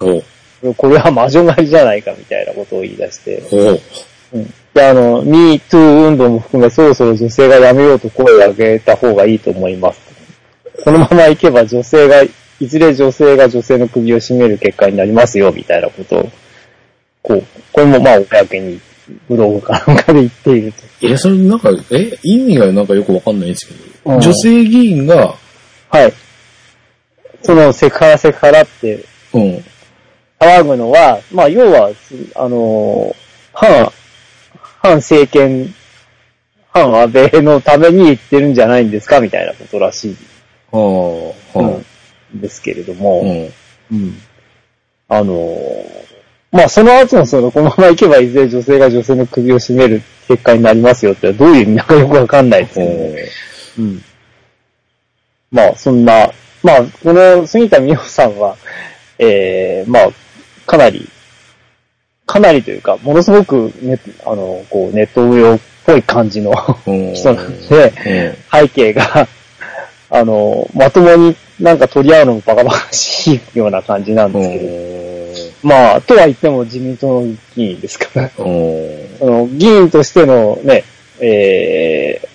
[0.00, 0.22] ほ
[0.62, 0.74] う。
[0.74, 3.42] これは魔女狩りじゃないかみたいなことを言い出して。
[3.42, 3.80] ほう。
[4.32, 4.54] うん。
[4.74, 10.00] で、あの、MeToo 運動も含めそろそろ女性が辞めようと声を上げた方がいいと思います。
[10.84, 16.30] このまま行けば女性が、いずれ女性が女性の首を絞める結果になりますよ、みたいなことを、
[17.22, 18.80] こう、これもまあ、公に
[19.28, 20.78] ブログかなんかで言っていると。
[21.02, 25.34] え、それなんか、え、意味がなんかよくわかんないんですけど、うん女性議員が、
[25.90, 26.12] はい。
[27.42, 29.64] そのセクハラセクハラってうん。
[30.40, 31.90] 騒ぐのは、まあ、要は、
[32.36, 33.14] あの、
[33.52, 33.92] 反、
[34.80, 35.74] 反政権、
[36.70, 40.16] 反安倍のために言ってるんじゃないんですかみたいなことらしい
[40.70, 41.84] はあ、はん
[42.34, 42.96] ですけれどあ。
[42.96, 43.52] も、
[43.90, 43.96] うん。
[43.96, 44.18] うん
[45.10, 45.34] あの、
[46.50, 53.28] まあ、その後のその、このまま行けばいずれ女性が女性の首を絞める結果になりますよって、どういう意味なのかよくわかんないですけどね。
[53.78, 54.04] うん。
[55.50, 56.30] まあ、そんな、
[56.62, 58.56] まあ、この杉田美代さんは、
[59.18, 60.08] ええまあ、
[60.66, 61.08] かなり、
[62.24, 66.52] かなりというか、ものすごくネあの、こう、ネット上っぽい感じの
[66.86, 68.68] うん人なんで、うん。
[68.68, 69.28] 背景が、
[70.10, 75.07] あの、まともになんか取り合うのもバカバカしいような感じなんですけど、
[75.62, 78.30] まあ、とは言っても自民党の議員ですから、うん。
[79.18, 80.84] その議員としてのね、
[81.20, 82.28] えー、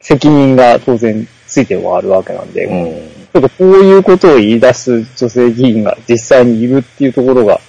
[0.00, 3.10] 責任が当然ついてはあるわけなんで、うん。
[3.32, 7.60] ちょっとこういうことを言い出す女性議員が実際にいるっていうところが、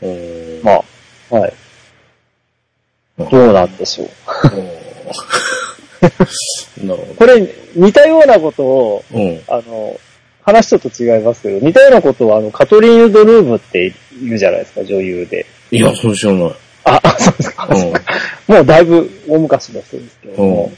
[0.00, 0.60] うん。
[0.62, 1.50] まあ、はい。
[1.50, 4.08] うんどうなんでしょう。
[6.86, 9.18] なるほ これ、似たようなことを、ど。
[9.18, 9.40] うん。
[9.48, 10.00] あの、
[10.42, 15.46] 話ちょっと違いますけど、似たようなことは、あの、カトリーヌ・ドルーブって言うじゃないですか、女優で。
[15.70, 16.54] いや、そう知らない。
[16.84, 17.68] あ、あそうですか。
[17.70, 17.92] うん
[18.48, 20.72] もうだいぶ大昔の人ですけれども、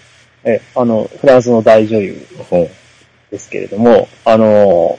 [0.44, 2.68] え、あの、フランスの大女優ほ
[3.30, 4.98] ですけれども、あの、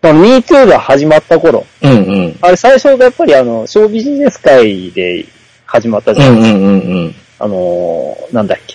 [0.00, 1.88] まあ、MeToo が始まった頃、う。
[1.88, 1.96] うんう
[2.28, 2.38] ん。
[2.40, 5.26] あれ最初がやっぱりあの、ショービジネス界で
[5.66, 6.58] 始まったじゃないですか。
[6.58, 7.14] うんうんうんうん。
[7.38, 8.74] あの、なんだっけ、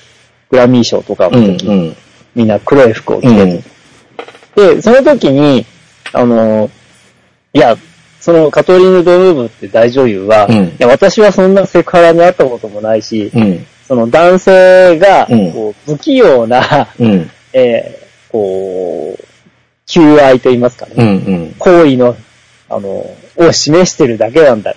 [0.50, 1.96] グラミー賞とかうんの時、うん。
[2.36, 3.64] みんな黒い服を着て
[4.56, 5.66] て、で、その時に、
[6.14, 6.70] あの、
[7.54, 7.76] いや、
[8.20, 13.66] そのカトリーヌ・ドヌーブって大女優は、うんいや私はそんなセクハラにあったこともないし、うん。
[13.88, 17.32] その男性が、うんこう、不器用な、うん。
[17.54, 19.24] えーこう、
[19.86, 21.54] 求愛と言いますかね、うんうん。
[21.58, 22.16] 行為の、
[22.70, 22.90] あの、
[23.38, 24.76] を示してるだけなんだ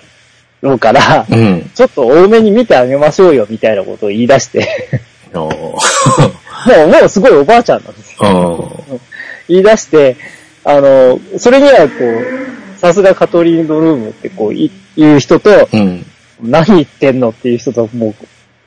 [0.61, 1.69] ろうから、うん。
[1.75, 5.01] ちょっと多めに見てあげましょうよ、みたいなことを言い出して、
[5.33, 8.17] あ もう、もうすごいおばあちゃんなんですよ。
[8.91, 8.95] あ。
[9.47, 10.15] 言い出して、
[10.63, 16.03] あの、それにはこう、さすがカトリーヌ・ドルームってこう、い言う人と、うん。
[16.41, 18.15] 何言ってんのっていう人ともう、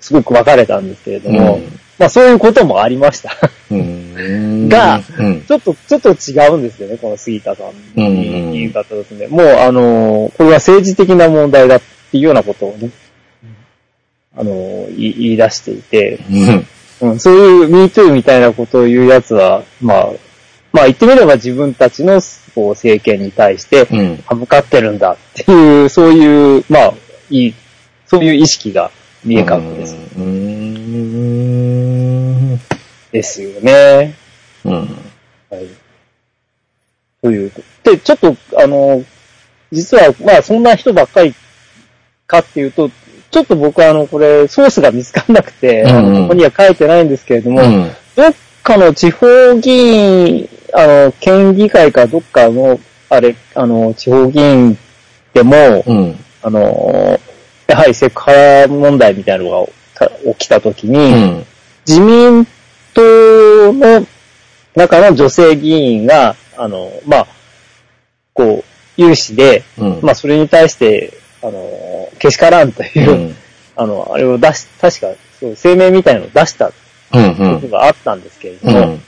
[0.00, 3.31] すごく分かれたんですけれども、うんまあそういうこともありました。
[3.70, 4.68] うん。
[4.68, 5.42] がうん。
[5.42, 7.72] ちょっと、ちょっと違うんですよね、この杉田さんの
[8.09, 9.29] うん言い方ですね。
[9.29, 12.90] もう、あの、これは政治的な問題だっていうようなことをね、
[14.37, 16.18] あの、言い言い出していて、
[17.00, 17.11] うん。
[17.11, 20.09] うん、そういう MeToo みたいなことを言うやつは、まあ、
[20.72, 22.20] まあ言ってみれば自分たちの
[22.55, 24.17] こう政権に対してうん。
[24.27, 26.93] 歯向かってるんだっていう、そういう、まあ、
[27.31, 27.55] いい、
[28.07, 28.90] そういう意識が
[29.25, 29.97] 見え隠れです。
[30.17, 31.35] うん。
[33.11, 34.14] ですよね。
[34.64, 34.73] うん。
[35.51, 35.67] はい。
[37.23, 37.53] という。
[37.83, 39.05] で、ちょっと、あの、
[39.73, 41.35] 実は、まあ、そんな人ばっかり
[42.27, 42.90] かっていうと、
[43.31, 47.90] ちょっと僕はあの、これ、ソースが見つかんなくて、あうんうんのここには書いてないんですけれども、うん。
[48.14, 54.77] どっかの地方議員、あの、県議会かどっかの、あれ、あの、地方議員
[55.33, 56.19] でも、うん。
[56.43, 57.21] あの、
[57.69, 61.47] やはりセクハラ問題みたいなのがた起きたときに、うん。
[61.87, 62.45] 自民
[62.93, 64.05] 党の
[64.75, 67.27] 中の女性議員が、あの、まあ、
[68.33, 68.65] こう、
[68.97, 70.01] 有志で、うん。
[70.03, 73.37] まあ、それに対して、あの、けしからんという、うん。
[73.77, 75.07] あの、あれを出し、確か、
[75.39, 76.73] そう声明みたいなのを出した
[77.13, 77.61] うん。
[77.61, 79.03] ことがあったんですけれども、うん。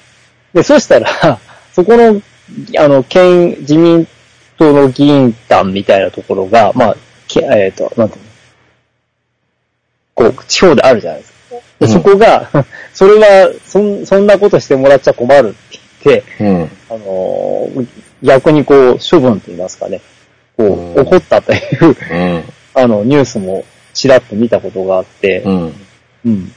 [0.54, 1.40] で、そしたら、
[1.76, 2.22] そこの、
[2.78, 4.08] あの、県、自民
[4.56, 6.96] 党の議員団みたいなところが、まあ、
[7.28, 8.24] けえっ、と、なんていう
[10.22, 10.32] の？
[10.32, 11.36] こう、地方であるじゃないですか。
[11.50, 12.48] でうんそこが、
[12.94, 16.70] それは、そん、そんなことしてもらっちゃ困るって言って、うん。
[16.88, 17.86] あのー
[18.22, 20.00] 逆にこう、処分と言いますかね、
[20.56, 22.44] こうんう、怒ったという、うん。
[22.72, 25.74] あの、ニュースもちらっと見たことがあって、うん。
[26.24, 26.52] うん。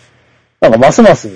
[0.62, 1.28] なんか、ますます、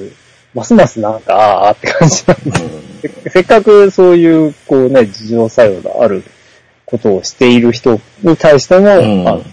[0.53, 6.23] ますますなんか、あーあーって感じなんですせせっかくそういう、こうね、自情作用がある
[6.85, 9.43] ことをしている人に対しても、うんあの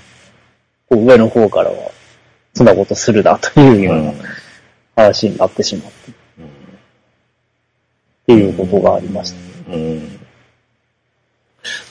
[0.89, 1.93] こう上の方からは、
[2.55, 4.13] そんなことするなというような
[4.97, 6.15] 話になってしまって、っ
[8.27, 9.73] ていうことがありました。
[9.73, 10.21] うん。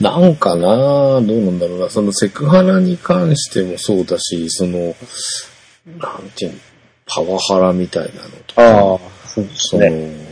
[0.01, 1.89] なんかなどうなんだろうな。
[1.89, 4.95] そのセクハラに関してもそうだし、その、
[5.97, 6.59] なんていうの、
[7.05, 10.28] パワハラみたいなのとか、ああ、そうですその、ね。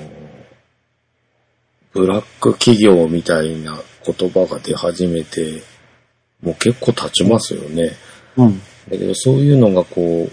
[1.93, 5.63] ブラック企業みたいな言葉が出始めて、
[6.41, 7.93] もう結構経ちますよね。
[8.37, 8.59] うん。
[8.59, 10.31] だけどそういうのがこう、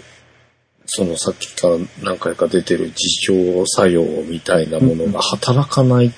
[0.85, 6.11] そのさっきから何回か出てる自浄作用みたいなものが働かないっ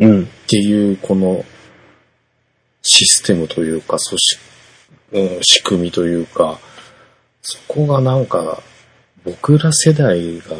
[0.00, 0.26] うん。
[0.46, 1.44] ていうこの
[2.82, 4.40] システムというか、組織、
[5.12, 6.58] うん、仕組みというか、
[7.42, 8.62] そこがなんか
[9.24, 10.56] 僕ら世代が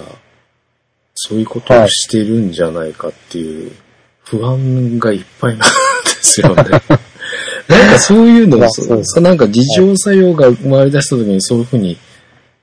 [1.20, 3.72] そういうことをしてるんじゃないかっていう
[4.22, 5.66] 不安がいっぱいなんで
[6.22, 6.62] すよね。
[7.66, 11.98] なんかそういうのまあそそうなんか自浄作用が生まれ出した時にそういうふうに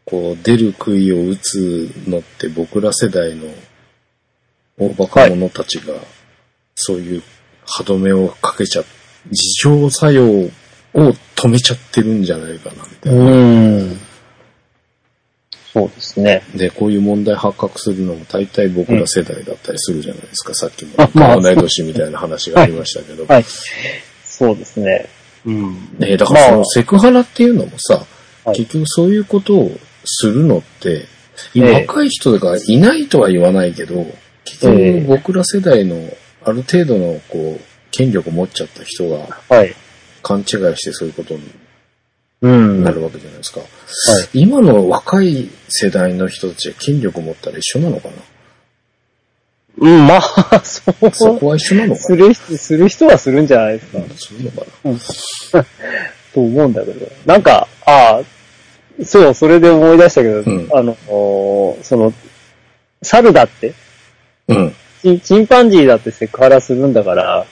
[0.05, 3.45] こう出る杭を打つのって僕ら世代の
[4.79, 5.93] 大バカ者たちが
[6.75, 7.23] そういう
[7.65, 8.83] 歯止めをかけちゃ、
[9.25, 10.49] 自浄作用を
[10.93, 13.21] 止めちゃってるんじゃないかなみたいな。
[13.21, 13.35] う
[13.81, 13.99] ん。
[15.75, 16.41] そうですね。
[16.55, 20.53] で、こういう問題発覚するのも大体僕ら世代だったりするじゃないですか。
[20.53, 23.25] さっきもあまあ同い年みたいな話がありましたけど。
[23.25, 23.45] はい。
[24.23, 25.09] そうですね。
[25.45, 25.97] うん。
[25.99, 27.95] ねだからそまあのセクハラっていうのもさ、
[28.45, 29.71] はい結局そういうことを
[30.05, 31.07] するのって、
[31.55, 34.05] ええ若い人がいないとは言わないけど、
[34.45, 35.97] 結ええ局僕ら世代の
[36.43, 37.61] ある程度のこう、
[37.91, 39.75] 権力を持っちゃった人がはい。
[40.21, 40.45] 勘違い
[40.77, 41.41] してそういうことに
[42.45, 42.83] うん。
[42.83, 43.59] なるわけじゃないですか。
[43.59, 43.67] はい。
[44.33, 48.13] 今の若い世代の人たちは権力を持ったら一緒なのかな？
[49.77, 51.11] うん、まあ、そう。
[51.11, 53.97] そこは一緒なのかする人、する人はするんじゃないですか。
[53.99, 54.65] なするのか
[55.53, 55.65] な
[56.33, 57.11] と思うんだけど。
[57.25, 62.13] なんか、ああ、そう、それで思い出したけど、うんあの、おその、
[63.01, 63.73] 猿だって、
[64.47, 64.75] うん。
[65.21, 67.45] チンパンジーだってセクハラするんだから、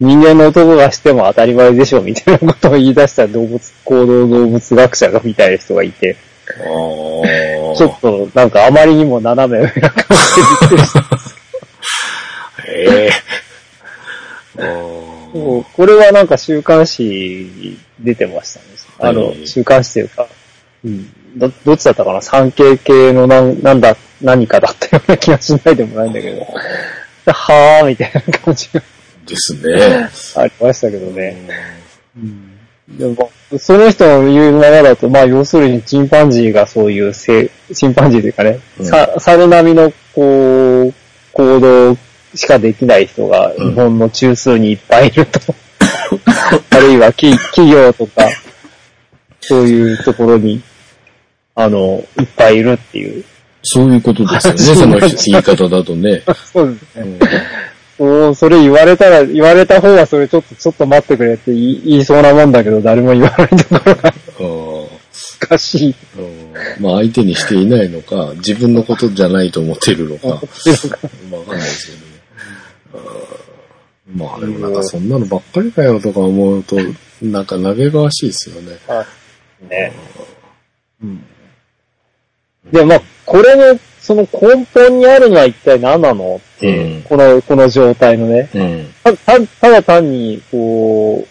[0.00, 6.16] 人間の男がしても当たり前でしょ、みたいなことを言い出した動物、行動動物学者がみたいな人がいて。
[7.76, 11.04] ちょっとなんかあまりにも斜め上な感じでびっくりした。
[12.70, 13.10] ええ
[14.58, 14.62] あ
[15.32, 18.66] そうこれはなんか週刊誌に出てましたね。
[19.00, 19.46] あの、はい。
[19.46, 20.26] 週刊誌というか、
[20.84, 22.22] うん、ど、どっちだったかな？
[22.22, 26.40] 産経系のなん、なんだ、何かだったような気がしないでもないんだけど、
[27.26, 28.80] はぁーみたいな感じが。
[28.80, 28.97] ー
[29.28, 30.08] ですね。
[30.36, 31.36] ありましたけどね。
[32.88, 40.94] でも、その人の言うままだと、まあ、要するにチンパンジーがそういうせ、チンパンジーというかね、うんさ猿並みの、こう、
[41.32, 41.96] 行動
[42.34, 45.40] しかできない人がうん日本の中枢にいっぱいいると。
[46.70, 48.26] あるいは企企業とか、
[49.40, 50.62] そういうところに、
[51.54, 53.24] あの、いっぱいいるっていう。
[53.62, 56.22] そういうことですよね、 その言い方だとね。
[56.52, 57.02] そうですね。
[57.02, 57.18] うん
[57.98, 64.14] そうそれ言われたら、言われた方はそれちょっと、ちょっと待ってくれって言い言いそうなもんだけど、誰も言わないところが
[65.48, 65.94] 難しい。
[66.16, 66.48] うん
[66.80, 70.34] まあ相手にしていないのか、自分のことじゃないと思っているのか、ま
[71.32, 72.08] あわかんないですけどね。
[74.14, 76.76] まあでもなんかそんなのばっかりかよとか思うと、
[77.20, 78.78] なんか嘆かわしいですよね。
[79.68, 79.92] ね。
[81.02, 81.24] うん。
[82.72, 83.78] で、まあ、これの、
[84.08, 88.48] その根本にあるのは一体何なのって、うんこの、この状態のね。
[88.54, 88.94] うん。
[89.04, 91.26] た、た、ただ単に、こ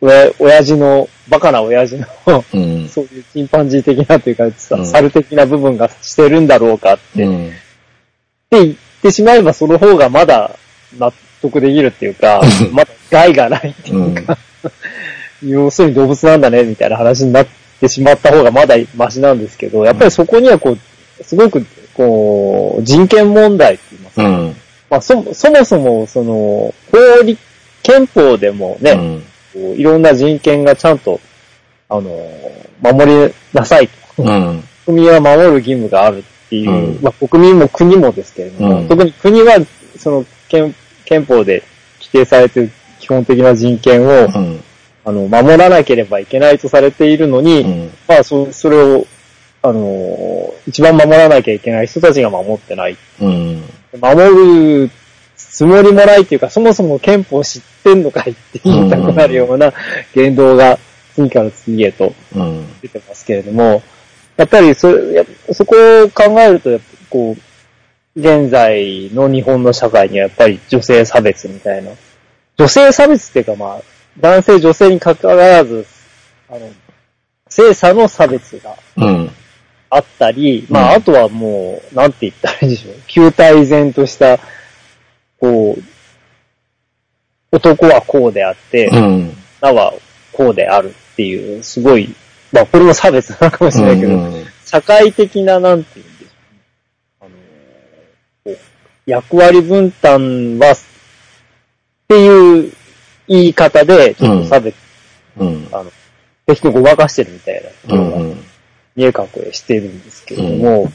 [0.00, 2.06] う、親、親父の、バカな親父の、
[2.54, 2.88] うん。
[2.88, 7.48] そういうチンパンジー的なというか、猿的な部分がしてるんだろうかって、うん。
[7.48, 10.56] って言ってしまえばその方がまだ
[10.98, 12.40] 納得できるっていうか、
[12.72, 14.38] まだ害がないっていうか、
[15.42, 17.46] 要するに動物なんだね、みたいな話になっ
[17.80, 20.78] てしまった方がまだマシなんですけど、やっぱりそこにはこう、
[21.22, 24.56] すごく、こう、人権問題って言いますか、うん。
[24.90, 27.40] まあそ、そもそも、その、法律、
[27.82, 29.22] 憲法でもね、うん。
[29.52, 31.20] こういろんな人権がちゃんと、
[31.88, 32.10] あの、
[32.80, 34.22] 守りなさいと。
[34.22, 34.64] うん。
[34.84, 39.56] 国民は守る義務があるっていう、うんまあ国民も国もですけれども、うん特に国は
[39.98, 41.62] その憲憲法で
[42.00, 44.60] 規定されている基本的な人権を、うん。
[45.06, 47.90] あの、守らなければいけないとされているのに、うん。
[48.08, 49.06] まあそ、それを、
[49.64, 52.98] あの、一番守らなきゃいけない人たちが守ってない。
[53.18, 53.62] うん。
[53.98, 54.90] 守る
[55.34, 59.72] つもりもないっていうか、そもそも憲法知ってんのかいって言いたくなるような
[60.14, 60.78] 言動が
[61.14, 62.80] 次から次へとうん。
[62.82, 63.82] 出てますけれども、
[64.36, 65.74] やっぱりそやそこ
[66.04, 71.90] を考えると、こう、現在の日本の社会にはやっぱり女性差別みたいな。
[72.58, 73.82] 女性差別っていうかまあ、
[74.20, 75.86] 男性女性に関わらず、
[76.50, 76.70] あの、
[77.48, 79.30] 性差の差別がうん。
[79.94, 82.94] あったり、まうんああとはもう、なんて言ったらいいでしょう。
[83.06, 84.38] 球体然とした、
[85.38, 85.82] こう、
[87.56, 89.36] 男はこうであって、うん。
[89.62, 89.94] 女は
[90.32, 92.14] こうであるっていう、すごい、
[92.52, 97.34] まあこれも差別なのかもしれないけど、うん社会的な、なんて言うんでしょうね。
[98.44, 98.60] あのこ
[99.06, 100.76] う役割分担は、っ
[102.08, 102.72] ていう
[103.28, 104.74] 言い方で、ちょっと差別、
[105.36, 105.68] うん。
[105.70, 105.92] あの、
[106.46, 108.36] 適当にごまかしてるみたいなとこうろがん。
[108.96, 110.92] 見え隠れしてるんですけれども、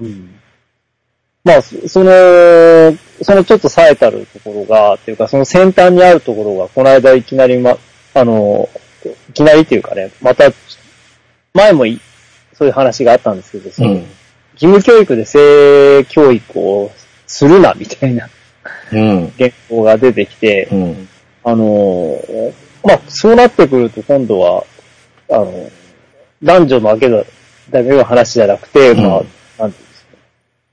[0.00, 0.38] うん
[1.48, 2.10] まあ、そその、
[3.22, 7.78] そのちょっと冴えたるところが、っていうか、その先端にあるところが、この間いきなりま、
[8.14, 8.68] あの、
[9.30, 10.50] いきなりっていうかね、また、
[11.54, 12.00] 前もい
[12.52, 13.96] そういう話があったんですけど、その、うん。
[14.60, 16.90] 義務教育で性教育を
[17.26, 18.28] するな、みたいな
[18.92, 19.32] うん。
[19.38, 21.08] 原稿が出てきて、うん。
[21.44, 22.20] あの、
[22.84, 24.64] まあ、そうなってくると今度は、
[25.30, 25.70] あの、
[26.42, 27.24] 男女のだけだ
[27.70, 29.26] だけの話じゃなくて、うんまあ、なんてい
[29.62, 30.16] うんですか、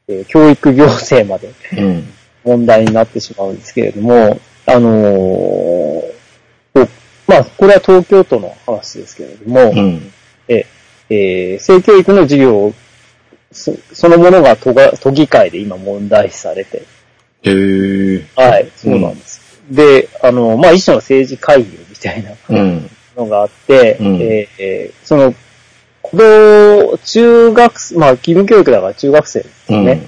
[0.08, 2.14] えー教育行政までうん。
[2.44, 6.90] 問題になってしまうんですけれども、あのー
[7.28, 10.12] まあ、これは東京都の話ですけれども、うん。
[10.48, 12.74] えー性教育の授業を
[13.52, 16.84] そそのものが都が都議会で今問題視されて、
[17.44, 18.26] へえ。
[18.36, 19.42] はい、そうなんです。
[19.70, 22.90] で、あの、まあ、一種の政治会議みたいなうん。
[23.16, 25.34] のがあって、うんえーえーその、
[26.12, 29.86] 子供、中学生、まあ、義務教育だから中学生ですうん。
[29.86, 30.08] ね。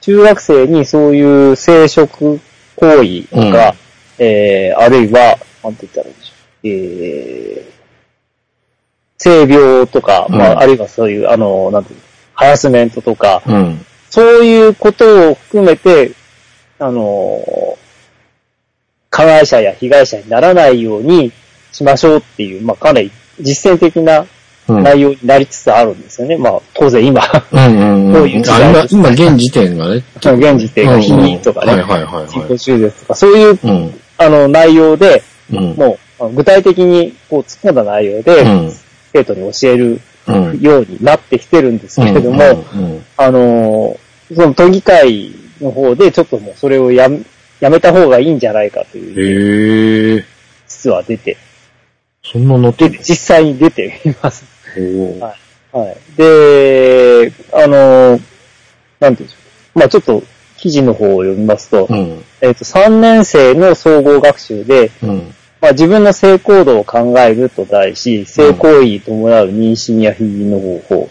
[0.00, 2.40] 中学生にそういう生殖行
[2.78, 3.74] 為とか、
[4.18, 6.68] えーあるいは、なんて言ったらいいんでしょう。
[6.68, 7.72] えー
[9.18, 12.02] 性病とか、まうんあ、あるいはそういう、あの、なんていうの
[12.34, 13.84] ハラスメントとか、うん。
[14.10, 16.12] そういうことを含めて、
[16.78, 17.82] あのー
[19.10, 21.32] 加害者や被害者にならないように
[21.70, 24.28] しましょうっていう、まあ、かなり実践的なうん。
[24.80, 26.36] 内容になりつつあるんですよね。
[26.36, 28.42] まあ、当然今、うんうんこういううん。
[28.42, 30.04] 時代あ今、今、現時点がね。
[30.16, 32.28] 現時点が否認とかね、うんうんはいはいはいはい。
[32.28, 34.00] 人工中絶とか、そういう、うん。
[34.18, 35.74] あの、内容で、うん。
[35.74, 38.72] もう、具体的に、こう、突っ込んだ内容で、うん。
[39.12, 40.60] 生徒に教えるうん。
[40.60, 43.04] ようになってきてるんですけれども、うん。
[43.16, 47.20] あのーその都議会の方で、ちょっともうそれをやめ、
[47.60, 50.24] やめた方がいいんじゃないかという、へえ。
[50.66, 51.36] 実は出て、
[52.24, 54.44] そんなのってで、実際に出ています。
[55.20, 55.42] はい
[55.72, 55.96] はい。
[56.16, 58.22] で、あのー
[59.00, 59.38] なんていうんでしょ
[59.74, 59.78] う。
[59.78, 60.22] まあちょっと、
[60.58, 62.24] 記事の方を読みますと、うん。
[62.40, 65.34] えっ、と、3年生の総合学習で、うん。
[65.60, 71.10] まあ自分の性行動を考えると題し、性行為に伴う妊娠や避妊の方法、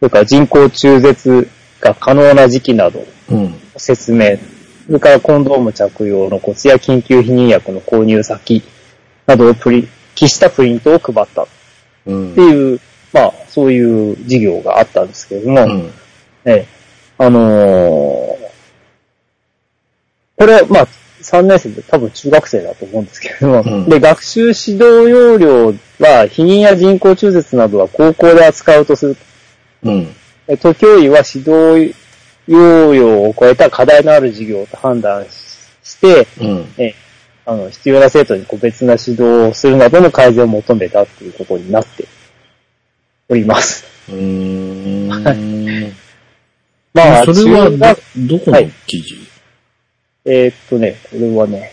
[0.00, 1.48] それから人工中絶
[1.80, 3.54] が可能な時期など、うん。
[3.76, 4.38] 説明、
[4.86, 8.62] それからコンドーム着用のコツや緊急避妊薬の購入先
[9.26, 11.46] などをプリ、記したプリントを配った
[12.10, 12.40] っうんて。
[12.40, 12.80] いう、
[13.12, 15.92] まあ、そういう授業があったんですけれども、うん。
[16.44, 16.66] ええ、
[17.18, 18.50] あのー
[20.40, 20.88] これ、まあ、
[21.20, 25.72] 3年生で多分中学生だと思うんですけれども、うんで、学習指導要領は、
[26.26, 29.16] 避妊や人工中絶などは高校で扱うとする。
[29.82, 30.14] うん。
[30.48, 31.94] え都教委は指導
[32.48, 36.66] 要領を超えた課題のある授業と判断して、うん。
[37.50, 42.06] あの、必要な生徒に個別な指導をするなどの改善を求めたっていうことになって
[43.28, 43.84] おります。
[44.08, 45.08] うーん。
[46.94, 49.16] まあ、それはど、どこの記事？
[50.26, 51.72] えーっとね、これはね、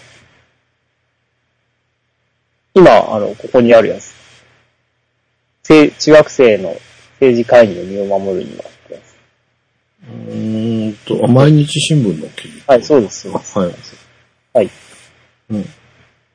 [2.74, 4.16] 今、あの、ここにあるやつ。
[5.62, 6.76] せ中学生の
[7.20, 9.16] 政治会議の身を守るにはってやつ。
[10.10, 13.30] うーんと、あ毎日新聞の記事はい、そうです。
[13.30, 13.74] そうですはい。
[14.54, 14.87] はい。
[15.54, 15.64] っうん。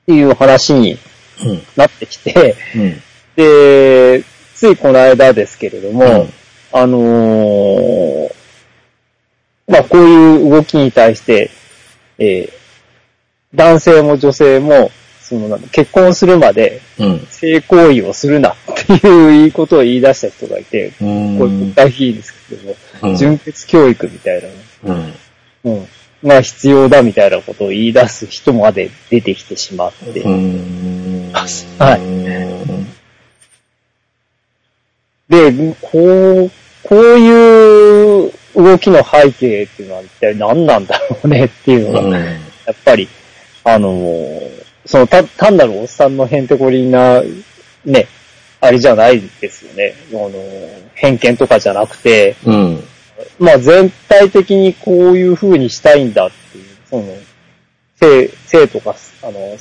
[0.07, 0.99] ていう話に
[1.45, 1.63] うん。
[1.77, 3.03] なってきて、うん。
[3.37, 6.33] で、ついこの間ですけれども、うん
[6.75, 8.35] あのー
[9.69, 11.51] まあ、こういう動きに対して、
[12.19, 12.63] えー
[13.55, 14.91] 男性も女性も、
[15.21, 17.27] その、結婚するまでうん。
[17.29, 18.55] 性行為をするなっ
[18.87, 21.39] ていういいことを言い出した人がいて、うーん。
[21.39, 24.49] これ国会議員ですけども、うん純潔教育みたいな
[24.95, 25.07] うん。
[25.09, 25.13] の、
[25.65, 25.87] うん、
[26.25, 30.23] が必要だみたいなことを言い出す人まで出てきてしまって。
[31.79, 32.01] はい
[35.29, 35.99] で、こ
[36.45, 36.51] う、
[36.83, 42.13] こういう動きの背景っていうのは一体何なんだろうねっていうのが、うん。
[42.13, 42.21] や
[42.71, 43.09] っぱり、
[43.65, 47.23] あのーそのた単なるおっさんのへんてこりんな、
[47.85, 48.09] ね、
[48.61, 49.95] あれじゃないですよね。
[50.11, 52.85] あのー偏見とかじゃなくて、うん。
[53.39, 57.05] まあ全体的にこういう風にしたいんだっていう、その、
[58.01, 59.57] 性、性とか、あの、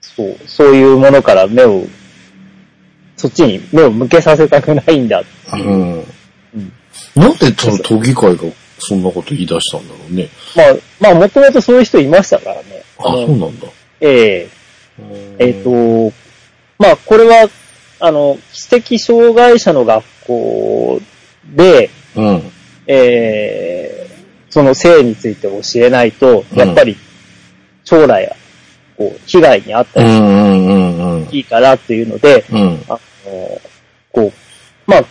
[0.00, 1.84] そう、そういうものから目を、
[3.16, 5.22] そっちに目を向けさせたくないんだ。
[5.52, 5.92] うん。
[5.92, 6.04] うん
[7.14, 8.42] なんでその都議会が
[8.78, 10.28] そんなこと言い出したんだろうね。
[10.54, 10.66] まあ、
[11.00, 12.82] まあもともとそういう人いましたからね。
[12.98, 13.68] あ、のそうなんだ。
[14.00, 14.48] え
[14.98, 16.12] ええっ、と、
[16.78, 17.48] まあ、これは、
[18.00, 21.00] あの、知的障害者の学校
[21.54, 22.52] で、うん。
[22.86, 24.06] えー
[24.56, 26.96] その性について教えないと、うんやっぱり、
[27.84, 28.34] 将来、
[28.96, 31.26] こう、被害に遭ったりしうんうんうんうん。
[31.26, 32.82] ていいからっていうので、うん。
[32.88, 32.98] あの、
[34.12, 34.32] こう、
[34.86, 35.04] まあ、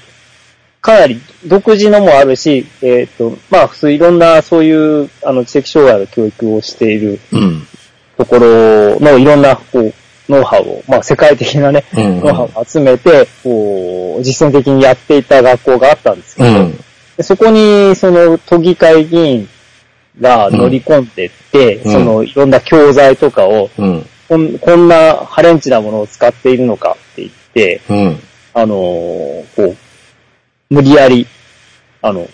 [0.82, 7.68] かなり独自のもあるし、えっ、と、まあ、普通いろんなそういう、あの、知的障害の教育をしているうん。
[8.18, 9.94] ところのいろんな、こう、
[10.28, 12.20] ノウハウを、まあ、世界的なね、うん。
[12.22, 16.80] ノウハウを集めて、こう、実践的にやっていた学校があったんですけど、うん。
[17.18, 19.50] でそこに、その、都議会議員
[20.20, 24.06] が乗り込んでって、うんその、いろんな教材とかを、うん。
[24.28, 28.20] こんこんなハレンチなものを使っているのかって言って、うん。
[28.54, 29.78] あのーこう、
[30.70, 31.28] 無理やり、
[32.02, 32.30] あの、なんて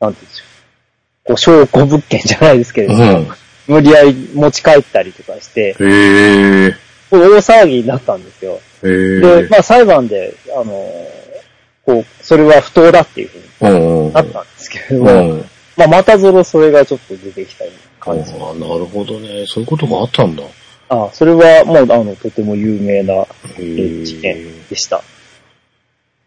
[0.00, 1.28] 言うんでしょう。
[1.28, 3.28] こう、証拠物件じゃないですけれども、うん。
[3.66, 6.76] 無理やり持ち帰ったりとかして、へえ。
[7.10, 8.60] これ大騒ぎになったんですよ。
[8.84, 9.20] へえ。
[9.42, 11.22] で、まあ裁判で、あのー
[11.84, 14.12] こう、それは不当だっていうふうにうんうん。
[14.12, 15.44] なったんですけれどうも、ん。
[15.76, 17.64] まあまたぞろそれがちょっと出てきた
[18.00, 18.32] 感じ。
[18.32, 19.44] ああ、なるほどね。
[19.46, 20.42] そういうことがあったんだ。
[20.42, 20.46] へ
[20.88, 23.26] あそれはもう、あの、とても有名な
[23.58, 24.04] え。
[24.04, 25.02] 事件でした。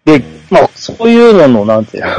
[0.06, 2.12] で、まあ、そういうのの、なんていうの、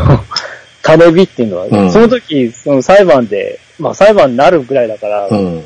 [0.82, 5.64] 種火っていうのは、うんその時、その裁判で、まあ裁判になるぐらいだから、うん。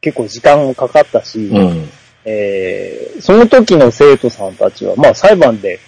[0.00, 1.90] 結構時間もかかったし、うん。
[2.24, 5.78] えーその時の生徒さんたちは、まあ裁判で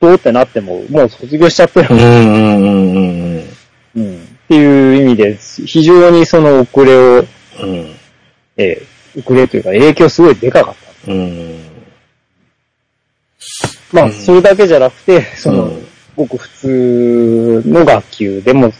[0.00, 3.44] 不当ってなっても、もう卒業しちゃってるうんうんうんうん
[3.96, 4.16] うん。
[4.16, 4.18] っ
[4.48, 7.24] ていう意味で、非常にその遅れを、
[7.62, 7.94] うん。
[8.56, 8.86] えー
[9.18, 10.74] 遅れというか影響すごいでかかっ
[11.06, 11.12] た。
[11.12, 11.58] うん。
[13.90, 15.86] まあ、うんそれだけじゃなくて、その、うん
[16.16, 18.72] ごく普通の学級でも、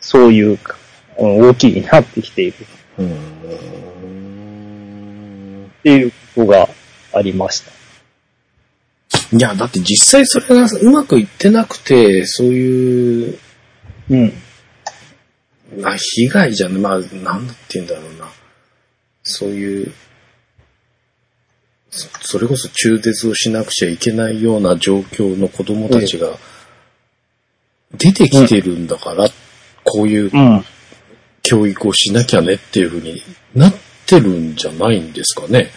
[0.00, 0.58] そういう、
[1.18, 2.54] うん大きいになってきている
[2.98, 3.06] うん。
[5.66, 6.68] っていうことが
[7.12, 7.70] ありました。
[9.32, 13.38] いや、だって実際それがうまくいってなくて、そういう、
[14.10, 14.32] うん。
[15.80, 18.28] まあ、被害じゃん、まあ、なんて言うんだろうな。
[19.22, 19.92] そういう、
[21.90, 26.38] そそれこそ中絶をしなくちゃいけないような状況の子供たちが
[27.92, 29.28] 出てきてるんだから、
[29.84, 30.64] こういううん。
[31.44, 33.22] 教育をしなきゃねっていうふうに
[33.54, 33.74] なっ
[34.06, 35.70] てるんじゃないんですかね。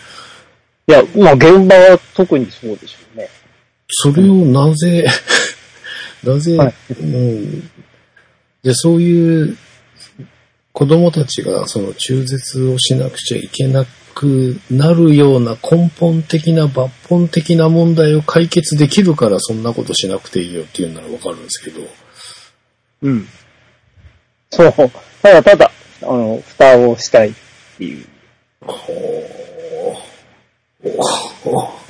[0.88, 3.07] いや、まあ、現場は特にそうでしょうね。
[3.90, 5.08] それをなぜ、
[6.24, 7.72] なぜ、はいうん、
[8.64, 9.58] で、そういう
[10.74, 21.82] 子供たちがその中絶をしなくちゃいけなくなるような根本的な抜本的な問題を解決できるからそんなことしなくていいよっていうならわかるんですけど。
[23.04, 23.28] うん。
[24.50, 24.74] そう。
[25.22, 25.72] ただただ、
[26.02, 27.34] あの、蓋をしたいっ
[27.78, 28.06] ていう。
[28.62, 30.98] ほー
[31.44, 31.87] ほ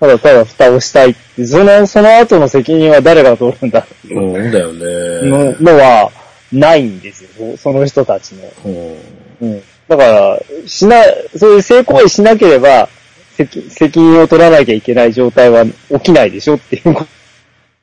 [0.00, 5.56] ただただ蓋をしたいって、その、その後の責任は誰が取るんだーうんだよのね。
[5.60, 6.10] のは、
[6.50, 7.56] ないんですよ。
[7.58, 8.50] その人たちの。
[8.64, 8.96] うん
[9.42, 9.62] うん。
[9.88, 10.96] だから、しな、
[11.36, 12.88] そういう性行為しなければ、
[13.36, 17.06] 責責任を取らなきゃいけない状態は起きないでしょっていうこと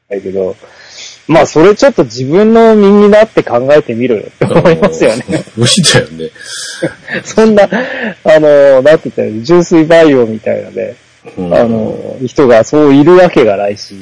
[0.10, 0.56] だけど、
[1.28, 5.44] まあ、それちょっと自分の身になって考えてみろよって思いますよね。
[5.56, 6.32] 無理だよね。
[7.24, 10.96] そんな、あの、なんて言ったらいい純粋培養みたいので、
[11.38, 11.54] うん。
[11.54, 13.96] あの、人がそういるわけがないし、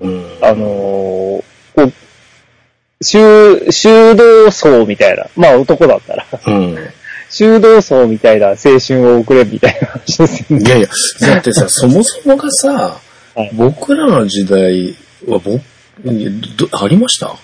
[0.00, 0.24] うん。
[0.42, 1.44] あの、こ
[1.76, 1.92] う、
[3.02, 6.76] 修、修道層みたいな、まあ男だったら、うん。
[7.30, 10.64] 修道層みたいな青春を送れみたいな話ですよね。
[10.64, 10.88] いやいや、
[11.20, 12.98] だってさ、 そもそもがさ、
[13.34, 13.50] はい。
[13.54, 14.94] 僕らの時代
[15.26, 15.60] は、僕、
[16.56, 17.34] どありました？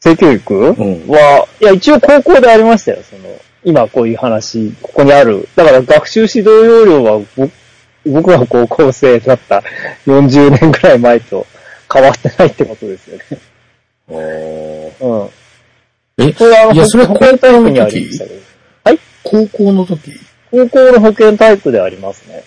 [0.00, 0.54] 性教育？
[0.54, 1.08] ん。
[1.08, 3.34] は、いや、一応高校でありましたよ、その、
[3.64, 5.48] 今こういう話、ここにある。
[5.54, 7.48] だから学習指導要領は、ぼ
[8.12, 9.62] 僕が高校生だった
[10.06, 11.46] 40年くらい前と
[11.92, 13.24] 変わってないってことですよね。
[14.08, 15.30] あーうん。
[16.18, 18.40] え、これはあの、いや、それは高校育にあの時りましたけど。
[19.26, 20.12] 高校の時？
[20.52, 22.44] 高校の保健体育でありますね。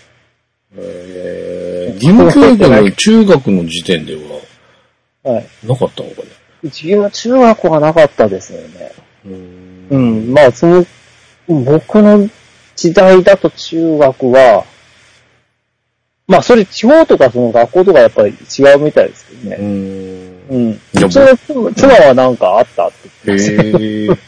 [0.77, 5.47] えー、義務教育の中学の時点でははい。
[5.67, 6.27] なかったのかね
[6.63, 8.91] 自分は中学校がなかったですよね。
[9.25, 10.33] うんうん。
[10.33, 10.85] まあ、その、
[11.47, 12.29] 僕の
[12.75, 14.65] 時代だと中学は、
[16.29, 19.57] まあ、それ地方とかその学校とかやっぱり違うみたいですけどうね。
[19.57, 20.49] ん。
[20.49, 20.71] うん。
[20.71, 22.91] いやうちの妻妻はなんかあったっ
[23.25, 24.19] てへ言って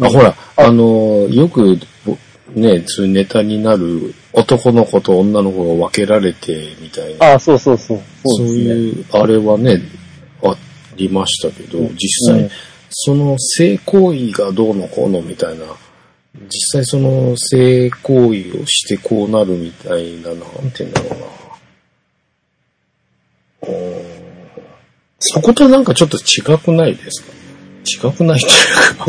[0.00, 0.06] え。
[0.06, 2.16] あ、ほら、あの、よく、ぼ
[2.54, 7.34] ね、そういうネタになる男の子と女の子が分けられてみたいな。
[7.34, 8.00] あそうそうそう。
[8.24, 8.52] そうね。
[8.52, 9.82] いう、あれはね、
[10.44, 10.56] あ
[10.96, 12.50] りましたけど、実際、うん
[12.90, 15.64] その性行為がどうのこうのみたいな、
[16.34, 21.26] 実際その性行為をしてこうなるみたいな、なんて言うんだろうな。
[23.62, 24.20] うーん
[25.20, 27.30] そことなんかちょっと違くないですか
[28.08, 28.46] 違くないと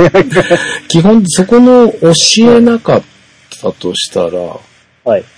[0.04, 0.44] いうか、
[0.90, 2.12] 基本そこの教
[2.52, 3.04] えなかっ
[3.62, 4.60] たとしたら、
[5.06, 5.24] はい。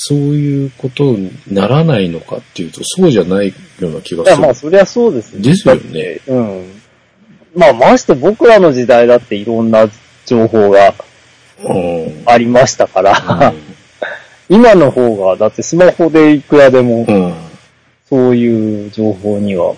[0.00, 3.48] そういうことにならないのかっていうと、そうじゃない
[3.80, 4.42] ような気がいや、する。
[4.46, 6.20] まあ、そりゃそうですよですよね。
[6.28, 6.72] うん。
[7.54, 9.88] まあ、まして僕らの時代だっていろんな
[10.28, 10.94] 情報が
[11.64, 12.22] うん。
[12.26, 13.52] ありましたから、
[14.48, 17.34] 今の方が、だってスマホでいくらでも、うん。
[18.08, 19.74] そういう情報には、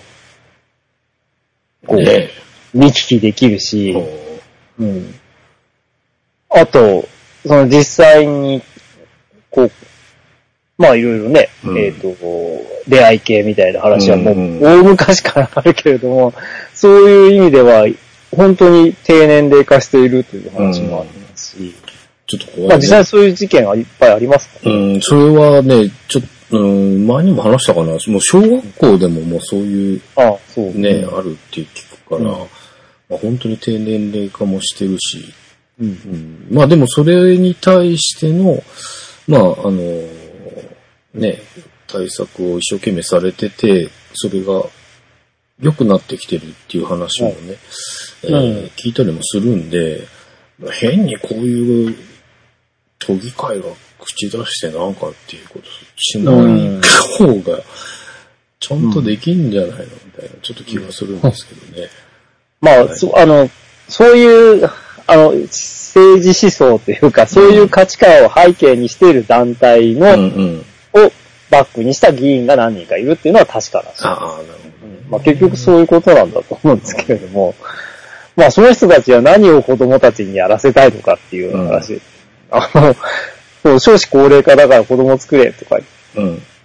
[1.87, 2.29] こう、ね。
[2.73, 4.41] 見聞きできるし、え
[4.79, 5.15] うん。
[6.49, 7.05] あと、
[7.45, 8.61] その実際に、
[9.49, 9.71] こう、
[10.77, 11.77] まあいろいろね、うん。
[11.77, 12.07] えっ、と、
[12.87, 14.59] 出会い系みたいな話はもううん。
[14.61, 16.33] 大昔からあるけれども、
[16.73, 17.85] そういう意味では、
[18.31, 21.75] 本当に低年齢化しているという話もありますし、
[22.27, 22.67] ちょっと怖い、ね。
[22.69, 24.93] まあ実際そういう事件はいっぱいありますからね。
[24.93, 27.87] うん、それはね、ちょっと、うん、前にも話したかな。
[27.87, 30.77] もう小学校でももうそういうああそう。
[30.77, 32.39] ね、うんあるって聞くから、うん
[33.09, 35.33] まあ、本当に低年齢化もしてるし、
[35.79, 35.87] うん。
[35.87, 38.61] うん、まあでもそれに対しての、
[39.27, 39.81] まああの、
[41.13, 41.41] ね、
[41.87, 44.63] 対策を一生懸命されてて、それが
[45.61, 47.35] 良くなってきてるっていう話もね、
[48.23, 50.07] えーうん聞いたりもするんで、
[50.79, 51.95] 変にこういう
[52.99, 53.65] 都議会が
[53.99, 55.65] 口出してなんかっていうこと
[55.97, 56.35] しない
[57.17, 57.63] 方が
[58.59, 61.89] ちゃんとできんじゃないのみたいな、ちょっと気がするんですけどね。
[62.61, 63.49] まあ、はいそあの、
[63.89, 64.69] そういう、
[65.07, 71.05] あの、政治思想というか、そういう価値観を背景にしている団体の、うんうん。
[71.05, 71.11] を
[71.49, 74.09] バックにした議員が何人かいるっていうのは確かなんですよ。
[74.11, 74.60] ああ、なるほ
[75.11, 77.53] まあ、結局そういうことなんだと思うんですけれども、
[78.35, 82.01] まあその人たちは何を子供たちにやらせたいのかっていう話。
[82.49, 82.95] あの、
[83.61, 85.79] そう少子高齢化だから子供作れとか。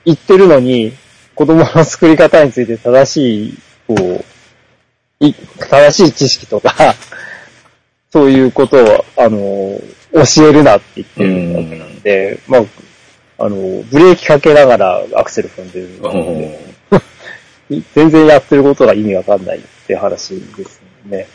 [0.05, 0.39] 言って。
[0.39, 0.93] るのに、
[1.35, 3.95] 子供の作り方について正しい、こ
[5.21, 6.73] う、い正しい知識とか、
[8.13, 9.81] そういうことを、あの、
[10.13, 12.65] 教えるなって言ってるわけなんで、まあ、
[13.39, 15.89] あの、ブレーキかけながらアクセル踏んでる。
[16.01, 16.66] ので、
[17.69, 21.27] 全然やってることが意味わかんないっていう話ですね。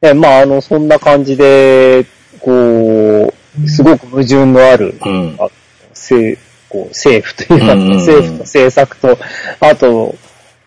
[0.00, 2.04] でまあ、あの、そんな感じで、
[2.40, 5.36] こう、すごく矛盾のある、うん。
[5.38, 5.48] あ
[5.90, 9.18] 政こう政府というか、うんうんうん政府と政策と、
[9.60, 10.14] あと、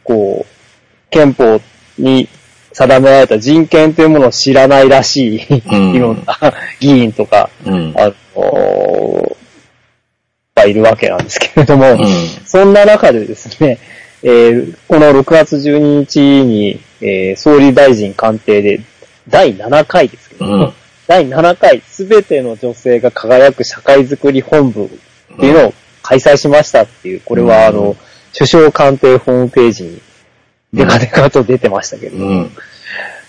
[0.03, 1.59] こう、憲法
[1.97, 2.29] に
[2.71, 6.37] 定められた人権というものを知らないらしい、うんいろんな
[6.79, 7.93] 議員とか、うん。
[7.97, 9.35] あの
[10.55, 11.97] がいるわけなんですけれども、うん
[12.45, 13.79] そんな中でですね、
[14.27, 18.81] えーこの6月12日に、えー総理大臣官邸で
[19.27, 20.73] 第7回ですけど、うん。
[21.07, 24.89] 第7回すべての女性が輝く社会づくり本部っ
[25.37, 27.97] ていうのを開催しましたっていう、これはあの、うん
[28.37, 30.01] 首相官邸ホームページに
[30.73, 32.51] デカデカと出てましたけど、うん。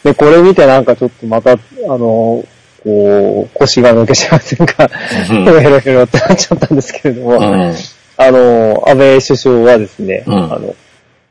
[0.02, 2.44] で、これ見てなんかちょっとまた、あの、
[2.82, 4.90] こう、腰が抜けちゃうというか、
[5.30, 5.44] うん。
[5.44, 7.74] ヘロヘロってなっちゃったんですけれども、うん。
[8.16, 10.34] あの、安倍首相はですね、うん。
[10.52, 10.74] あの、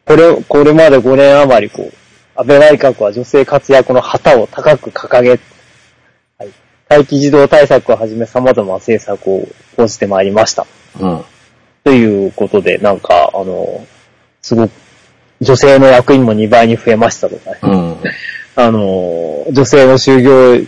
[0.05, 1.93] これ、これまで5年余り、こう、
[2.39, 5.39] 安倍内閣は女性活躍の旗を高く掲げ、はい、
[6.89, 10.67] 待機児童対策をはじめ様々な政策を講じてまいりました。
[10.99, 11.23] うん。
[11.83, 13.85] ということで、なんか、あの、
[14.41, 14.71] すごく、
[15.41, 17.97] 女性の役員も2倍に増えましたとかね、うん。
[18.55, 20.65] あの、女性の就業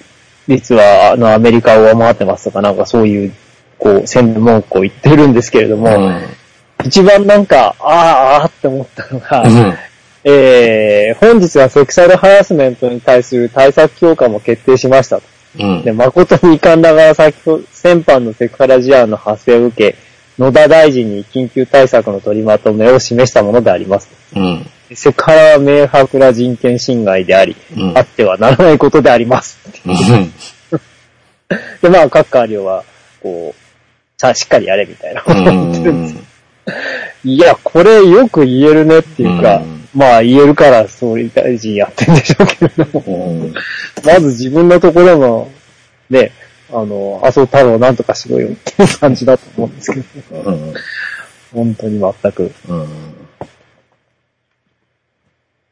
[0.48, 3.34] 率は、あの、アメリカを上回ってますとか、なんかそういう、
[3.78, 5.90] こう、宣伝文句を言ってるんですけれども、
[6.88, 9.44] 一番なんか、ああ、ああって思ったのが、
[10.24, 15.24] えー、本日はセクシャルハラスメントに対する対策強化も決定しましたと。
[15.60, 15.84] うん。
[15.84, 19.98] で、誠に遺憾ながら先ほど、先般のセクハラ事案の発生を受け、
[20.38, 24.10] 野田大臣に緊急対策の取りまとめを示したものであります。
[24.36, 24.66] うん。
[24.94, 29.60] セクハラは明白な人権侵害であり、うんあってはならないことであります。
[29.86, 30.34] うん。
[31.82, 32.84] で、まあ、各官僚は、
[33.22, 33.68] こう、
[34.18, 36.22] さあ、しっかりやれみたいなことを言ってるんですよ
[37.24, 43.54] いや、これよく言えるねっていうか、うんまあ言えるから総理大臣やってんでしょうけれども、うん。
[44.06, 45.52] まず自分のところの、
[46.12, 46.32] ね、
[46.70, 50.00] あの、麻生太郎をなんとかしろよっていう感じだと思うんですけ
[50.36, 50.74] ど、うん。
[51.52, 52.52] 本当に全く。
[52.68, 52.88] うん。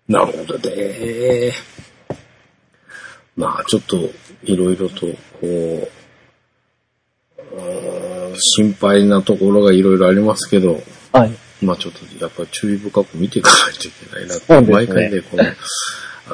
[0.07, 1.53] なるほどね。
[3.35, 3.97] まあ、ちょっと、
[4.43, 5.11] いろいろと、こ
[5.43, 5.91] う、
[8.37, 10.81] 心配なところがいろいろありますけど、
[11.13, 11.31] はい。
[11.61, 15.45] まあちょっとやっぱり注意深く見ていかないといけないなって、ね毎回ね、この、あ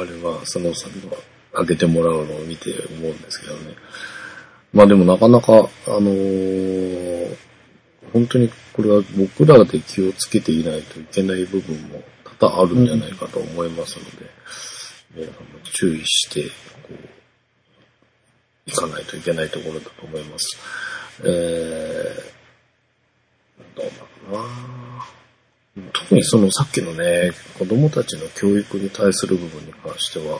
[0.04, 1.16] れは、佐野さんの
[1.54, 3.76] 開けてもらうのを見て思うんですけどね。
[4.74, 7.38] まあでもなかなか、あのー
[8.14, 12.02] 本当にこれは僕らで気をつけていないといけない部分も
[12.40, 14.30] 多々あるんじゃないかと思いますので、
[15.16, 16.50] 皆さんも注意して、こ
[16.92, 16.96] う、
[18.70, 20.58] いかないといけないところだと思います。
[21.24, 23.92] えー、どうだ
[24.32, 30.40] ろうな特にそのさっきのね、子供たちの教育に対する部分に関しては、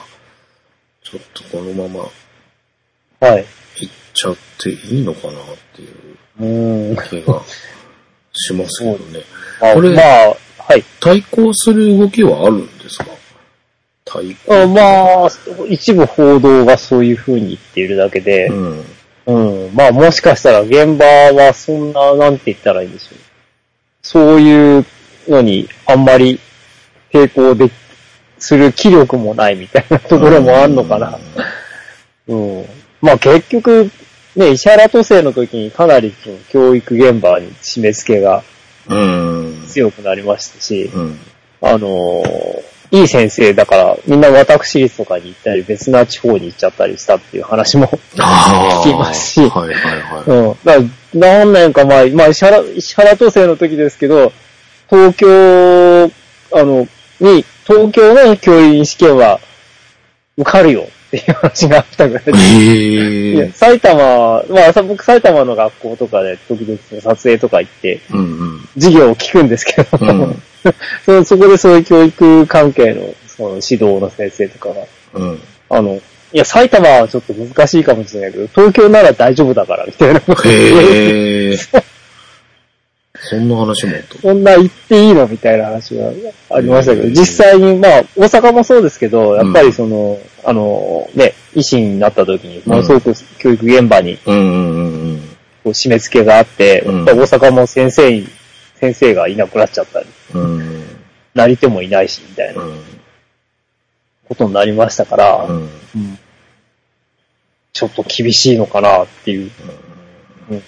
[1.02, 2.00] ちょっとこのまま
[3.28, 3.46] はい。
[3.76, 5.34] 行っちゃっていいのかなっ
[5.74, 6.96] ていう。
[7.08, 7.42] 気が
[8.34, 9.20] しますけどね。
[9.60, 10.84] ま あ、これまあ、はい。
[11.00, 13.06] 対抗する動きはあるんですか？
[14.04, 14.54] 対抗。
[14.62, 14.80] あま
[15.26, 15.30] あ、
[15.68, 18.84] 一部報道がそういう風に言っているだけで、うん。
[19.26, 19.70] うん。
[19.74, 23.18] まあもしかしたら現場はそんな、なんて言ったらいいんでしょう。
[24.02, 24.86] そういう
[25.28, 26.40] のにあんまり
[27.12, 27.70] 抵抗で、
[28.38, 31.16] する気力もないみたいなところもあるのかな。
[32.26, 32.64] うん。
[33.00, 33.90] まあ結局、
[34.34, 38.42] ね、石原都政の時にかなりその教育現場に締め付けが
[38.88, 39.64] うん。
[39.68, 41.18] 強くなりましたし、うん。
[41.60, 47.86] あのーいい先生だからみんな私立とかに行ったり別な地方に行っちゃったりしたっていう話も。
[47.86, 50.24] 聞きますしはいはいはい。
[50.26, 50.56] うん。
[50.62, 54.30] だから何年か前、まあ、石原、石原都政の時ですけど、
[54.90, 56.10] 東京、
[56.54, 56.86] あの、
[57.18, 59.40] に、東京の教員試験は
[60.36, 62.32] 受かるよっていう話があったぐらいで。
[62.32, 63.52] いやへえ。
[63.52, 68.68] 埼玉、まあ、さ僕埼玉の学校とかで時々撮影とか行って、うんうん。
[68.74, 70.42] 授業を聞くんですけど、うん
[71.04, 75.40] そそこでそういう教育関係のその指導の先生とかが、うん。
[75.70, 76.00] あの、
[76.32, 80.20] いや、埼玉はちょっと難しいかもしれないけど、東京なら大丈夫だから、みたいな。
[80.20, 81.56] へえ。
[83.24, 84.18] そんな話もあった。
[84.18, 85.26] そんな言っていいの？
[85.28, 86.10] みたいな話が
[86.50, 95.18] ありましたけど、うん実際に、まあ、大阪もそうですけど、やっぱりその、あの、ね、医師になった時に、ものすごく教育現場にうんうんうんうん。
[95.62, 98.28] こう締め付けがあって、うんやっぱり大阪も先生に、
[98.82, 100.82] 先生がいなくなっちゃったり、うん。
[101.34, 102.82] なり手もいないし、みたいなうん。
[104.28, 105.62] ことになりましたから、うん。
[105.62, 105.62] う
[105.98, 106.18] ん
[107.72, 109.50] ちょっと厳しいのかなっていう
[110.50, 110.62] うん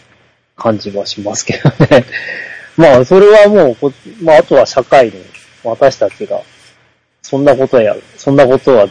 [0.57, 2.07] 感じはしますけどね。
[2.79, 3.93] まあ、それはもうこ、
[4.23, 5.21] まあ、あとは社会の
[5.65, 6.41] 私たちが、
[7.21, 8.89] そんなことや、そんなことは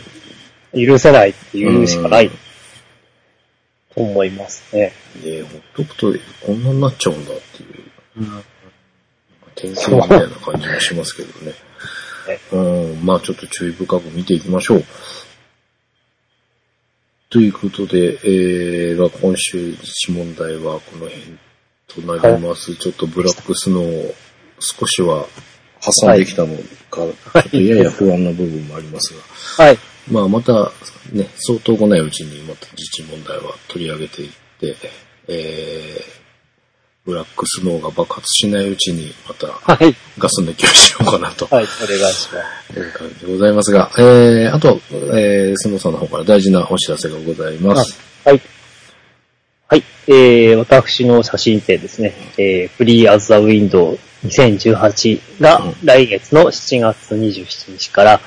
[0.76, 4.94] 許せないって言うしかない、と思いますね。
[5.26, 6.14] えー、ほっとくと
[6.46, 8.44] こんなになっちゃうんだっていう、
[9.56, 11.54] 転生みたいな感じもしますけどね。
[12.52, 14.84] うん、まあちょっと注意深く見ていきましょう。
[17.30, 21.38] ということで、えー、まあ今週一問題はこの辺
[21.88, 22.76] となります。
[22.76, 24.14] ちょっとブラックスノーを
[24.60, 25.26] 少しは
[25.82, 26.56] 挟んできたの
[26.90, 29.14] か、ちょっとやや不安な部分もあります
[29.58, 29.78] が、はい。
[30.10, 30.72] まあまた
[31.12, 34.30] ね、相当来ないうちにまた自治問題は取り上げていっ
[34.60, 34.76] て、
[35.28, 36.23] えー、
[37.06, 39.94] ブラックスノーが爆発しないうちにまたはい。
[40.18, 41.66] ガス抜きをしようかなとはい。
[41.84, 42.42] お願いしま
[42.74, 42.80] す。
[42.80, 48.00] いう感じでございますが、えー、あと、えー、スノーさんの方から大事なお知らせがございます。
[48.24, 48.42] はい。
[49.68, 49.84] はい。
[50.08, 52.14] えー、私の写真展ですね。
[52.38, 58.22] えー、フリーアズザウィンドウ2018がうん来月の7月27日から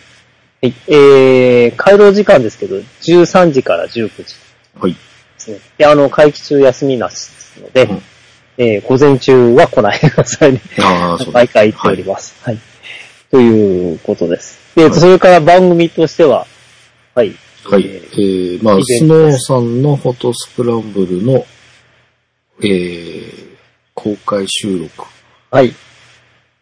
[0.61, 0.75] はい。
[0.89, 4.35] えー、回廊時間ですけど、13時から19時
[4.81, 4.95] はい。
[4.95, 4.99] で
[5.39, 5.61] すね。
[5.79, 8.03] で、あの、会期中休みなしですので、うん
[8.59, 10.61] えー午前中は来ないでくださいね。
[10.81, 12.35] ああ、そう毎回言っております。
[12.43, 12.59] はい。
[13.31, 14.59] ということです。
[14.75, 16.47] で、はいそれから番組としては、
[17.15, 17.35] はい。
[17.65, 17.87] はい。
[17.87, 21.45] ええー、まあ、スノーさんのフォトスクランブルの、
[22.63, 23.57] えー、
[23.95, 25.07] 公開収録
[25.51, 25.75] はい。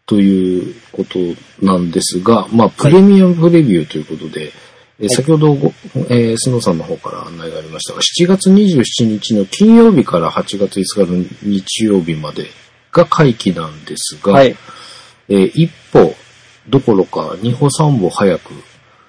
[0.07, 1.19] ということ
[1.61, 4.53] なんですが、まあ、プレミアムプレビューということで、
[4.99, 5.73] えー先ほどご、
[6.09, 12.47] えースノーさんの方から案内がありましたが、7月27日の金曜日から8月5日の日曜日まで
[12.91, 14.57] が会期なんですが、はい。
[15.29, 16.15] えー一歩
[16.69, 18.53] どころか二歩三歩早く、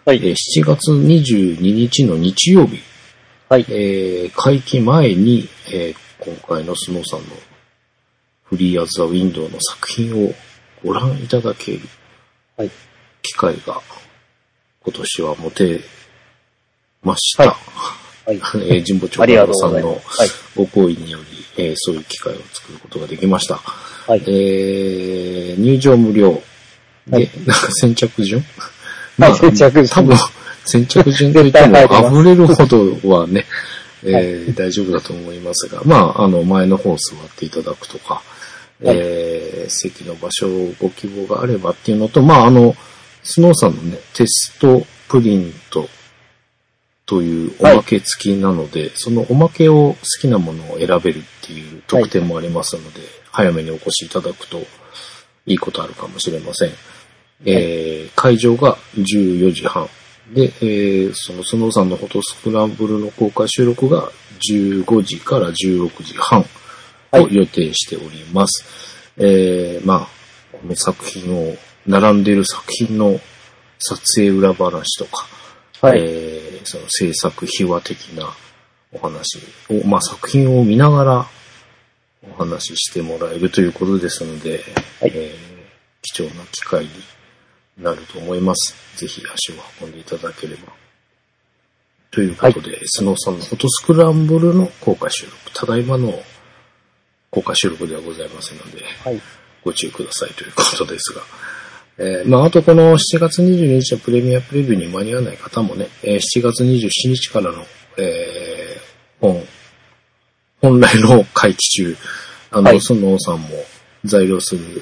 [0.05, 0.17] はい。
[0.17, 2.79] えー7月22日の日曜日、
[3.49, 3.65] はい。
[3.69, 7.27] えー会期前に、えー今回のスノーさんの
[8.43, 10.33] フリーアズザウィンドウの作品を
[10.83, 11.79] ご覧いただける
[12.57, 12.71] はい。
[13.21, 13.81] 機会が
[14.83, 15.79] 今年は持て
[17.03, 17.43] ました。
[17.45, 17.53] は
[18.33, 18.35] い。
[18.35, 20.01] えー神保町ありがとうさんの。
[20.55, 21.19] ご好意によ
[21.57, 23.55] り、えーそういう機会を作ることができました。
[23.55, 24.23] はい。
[24.27, 26.41] えー入場無料
[27.09, 27.29] で、はい。
[27.45, 28.43] なんか先着順？
[29.19, 29.87] はい先着順。
[29.87, 30.17] 多分、
[30.65, 33.45] 先着順といっても溢れるほどはね、
[34.03, 38.15] えー大丈夫だと思いますが、まあ、あの、前の方座っていただくとか、
[38.83, 38.95] はい。
[38.97, 42.75] えー席の場所をご希望があればっていうのと、まあ、あの、
[43.23, 45.87] スノーさんのね、テストプリント
[47.05, 53.01] というおまけ付きなので、そのおまけを好きなものを選べるっていう特典もありますので、
[53.31, 54.59] 早めにお越しいただくと
[55.45, 56.71] いいことあるかもしれません。
[57.45, 59.87] えー会場が14時半。
[60.33, 64.11] で、えーそのスノーさんのフォトスクランブルの公開収録が
[64.51, 66.45] 15時から16時半
[67.13, 68.65] を予定しております。
[69.17, 70.07] えーまあ、
[70.51, 71.55] この作品を、
[71.87, 73.19] 並んでいる作品の
[73.79, 75.27] 撮影裏話とか、
[75.81, 75.99] はい。
[75.99, 78.33] えーその制作秘話的な
[78.91, 81.25] お話を、まあ、作品を見ながら
[82.29, 84.61] お話ししてもらえるということですので、
[84.99, 85.59] はいえー
[86.01, 86.91] 貴重な機会に
[87.79, 88.75] なると思います。
[88.97, 90.73] ぜひ足を運んでいただければ。
[92.11, 96.13] ということで、スノーさんのフォトスクランブルの公開収録、ただいまの
[97.29, 99.21] 公開収録ではございませんので、はい。
[99.63, 101.21] ご注意くださいということですが。
[102.01, 107.65] えーまあ、あとこの7月22日のプレミアプレビューに間に合わない方もね、えー7月27日からの、
[107.97, 108.81] えー
[109.19, 109.43] 本、
[110.61, 111.97] 本来の会期中、
[112.51, 113.49] あの、はいそのさんも
[114.05, 114.81] 材料する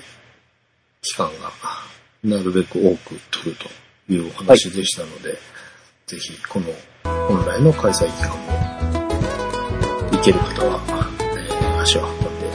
[1.02, 1.52] 期間が
[2.30, 5.38] なるべく多く取るというお話でしたので、
[6.06, 6.66] ぜひこの
[7.28, 8.38] 本来の開催期間も、
[10.12, 10.80] 行ける方は、
[11.20, 12.50] えー足を運んで、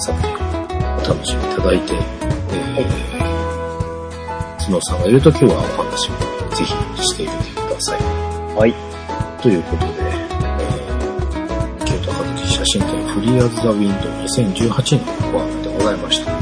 [0.00, 0.34] 作品を
[0.96, 6.18] お楽しみいただいて、えー、スノーさんがいるときはお話も
[6.56, 8.00] ぜひしてみてください。
[8.56, 8.74] はい。
[9.40, 10.06] ということで、
[12.46, 16.32] 写真展フリーアズ・ザ・ウィンドウ2018のワークでございました。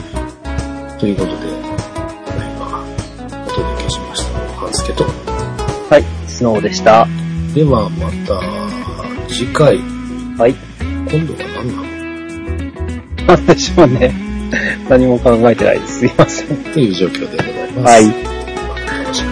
[0.99, 1.54] ということで、
[4.85, 5.11] したの
[5.91, 6.05] は、い。
[6.29, 7.07] スノーでした。
[7.55, 8.41] ではまた
[9.29, 9.77] 次回、
[10.39, 10.55] はい。
[11.11, 11.83] 今度は何な
[13.27, 13.37] の？
[13.37, 14.15] なんでしょうね。
[14.89, 15.99] 何も考えてないです。
[16.01, 16.57] すいません。
[16.73, 17.95] という状況でございます。
[17.95, 18.07] はい。
[18.07, 18.13] ま
[18.87, 19.31] た楽しみ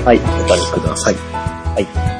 [0.00, 0.18] にはい。
[0.18, 1.14] お楽しみください。
[1.14, 2.11] はい。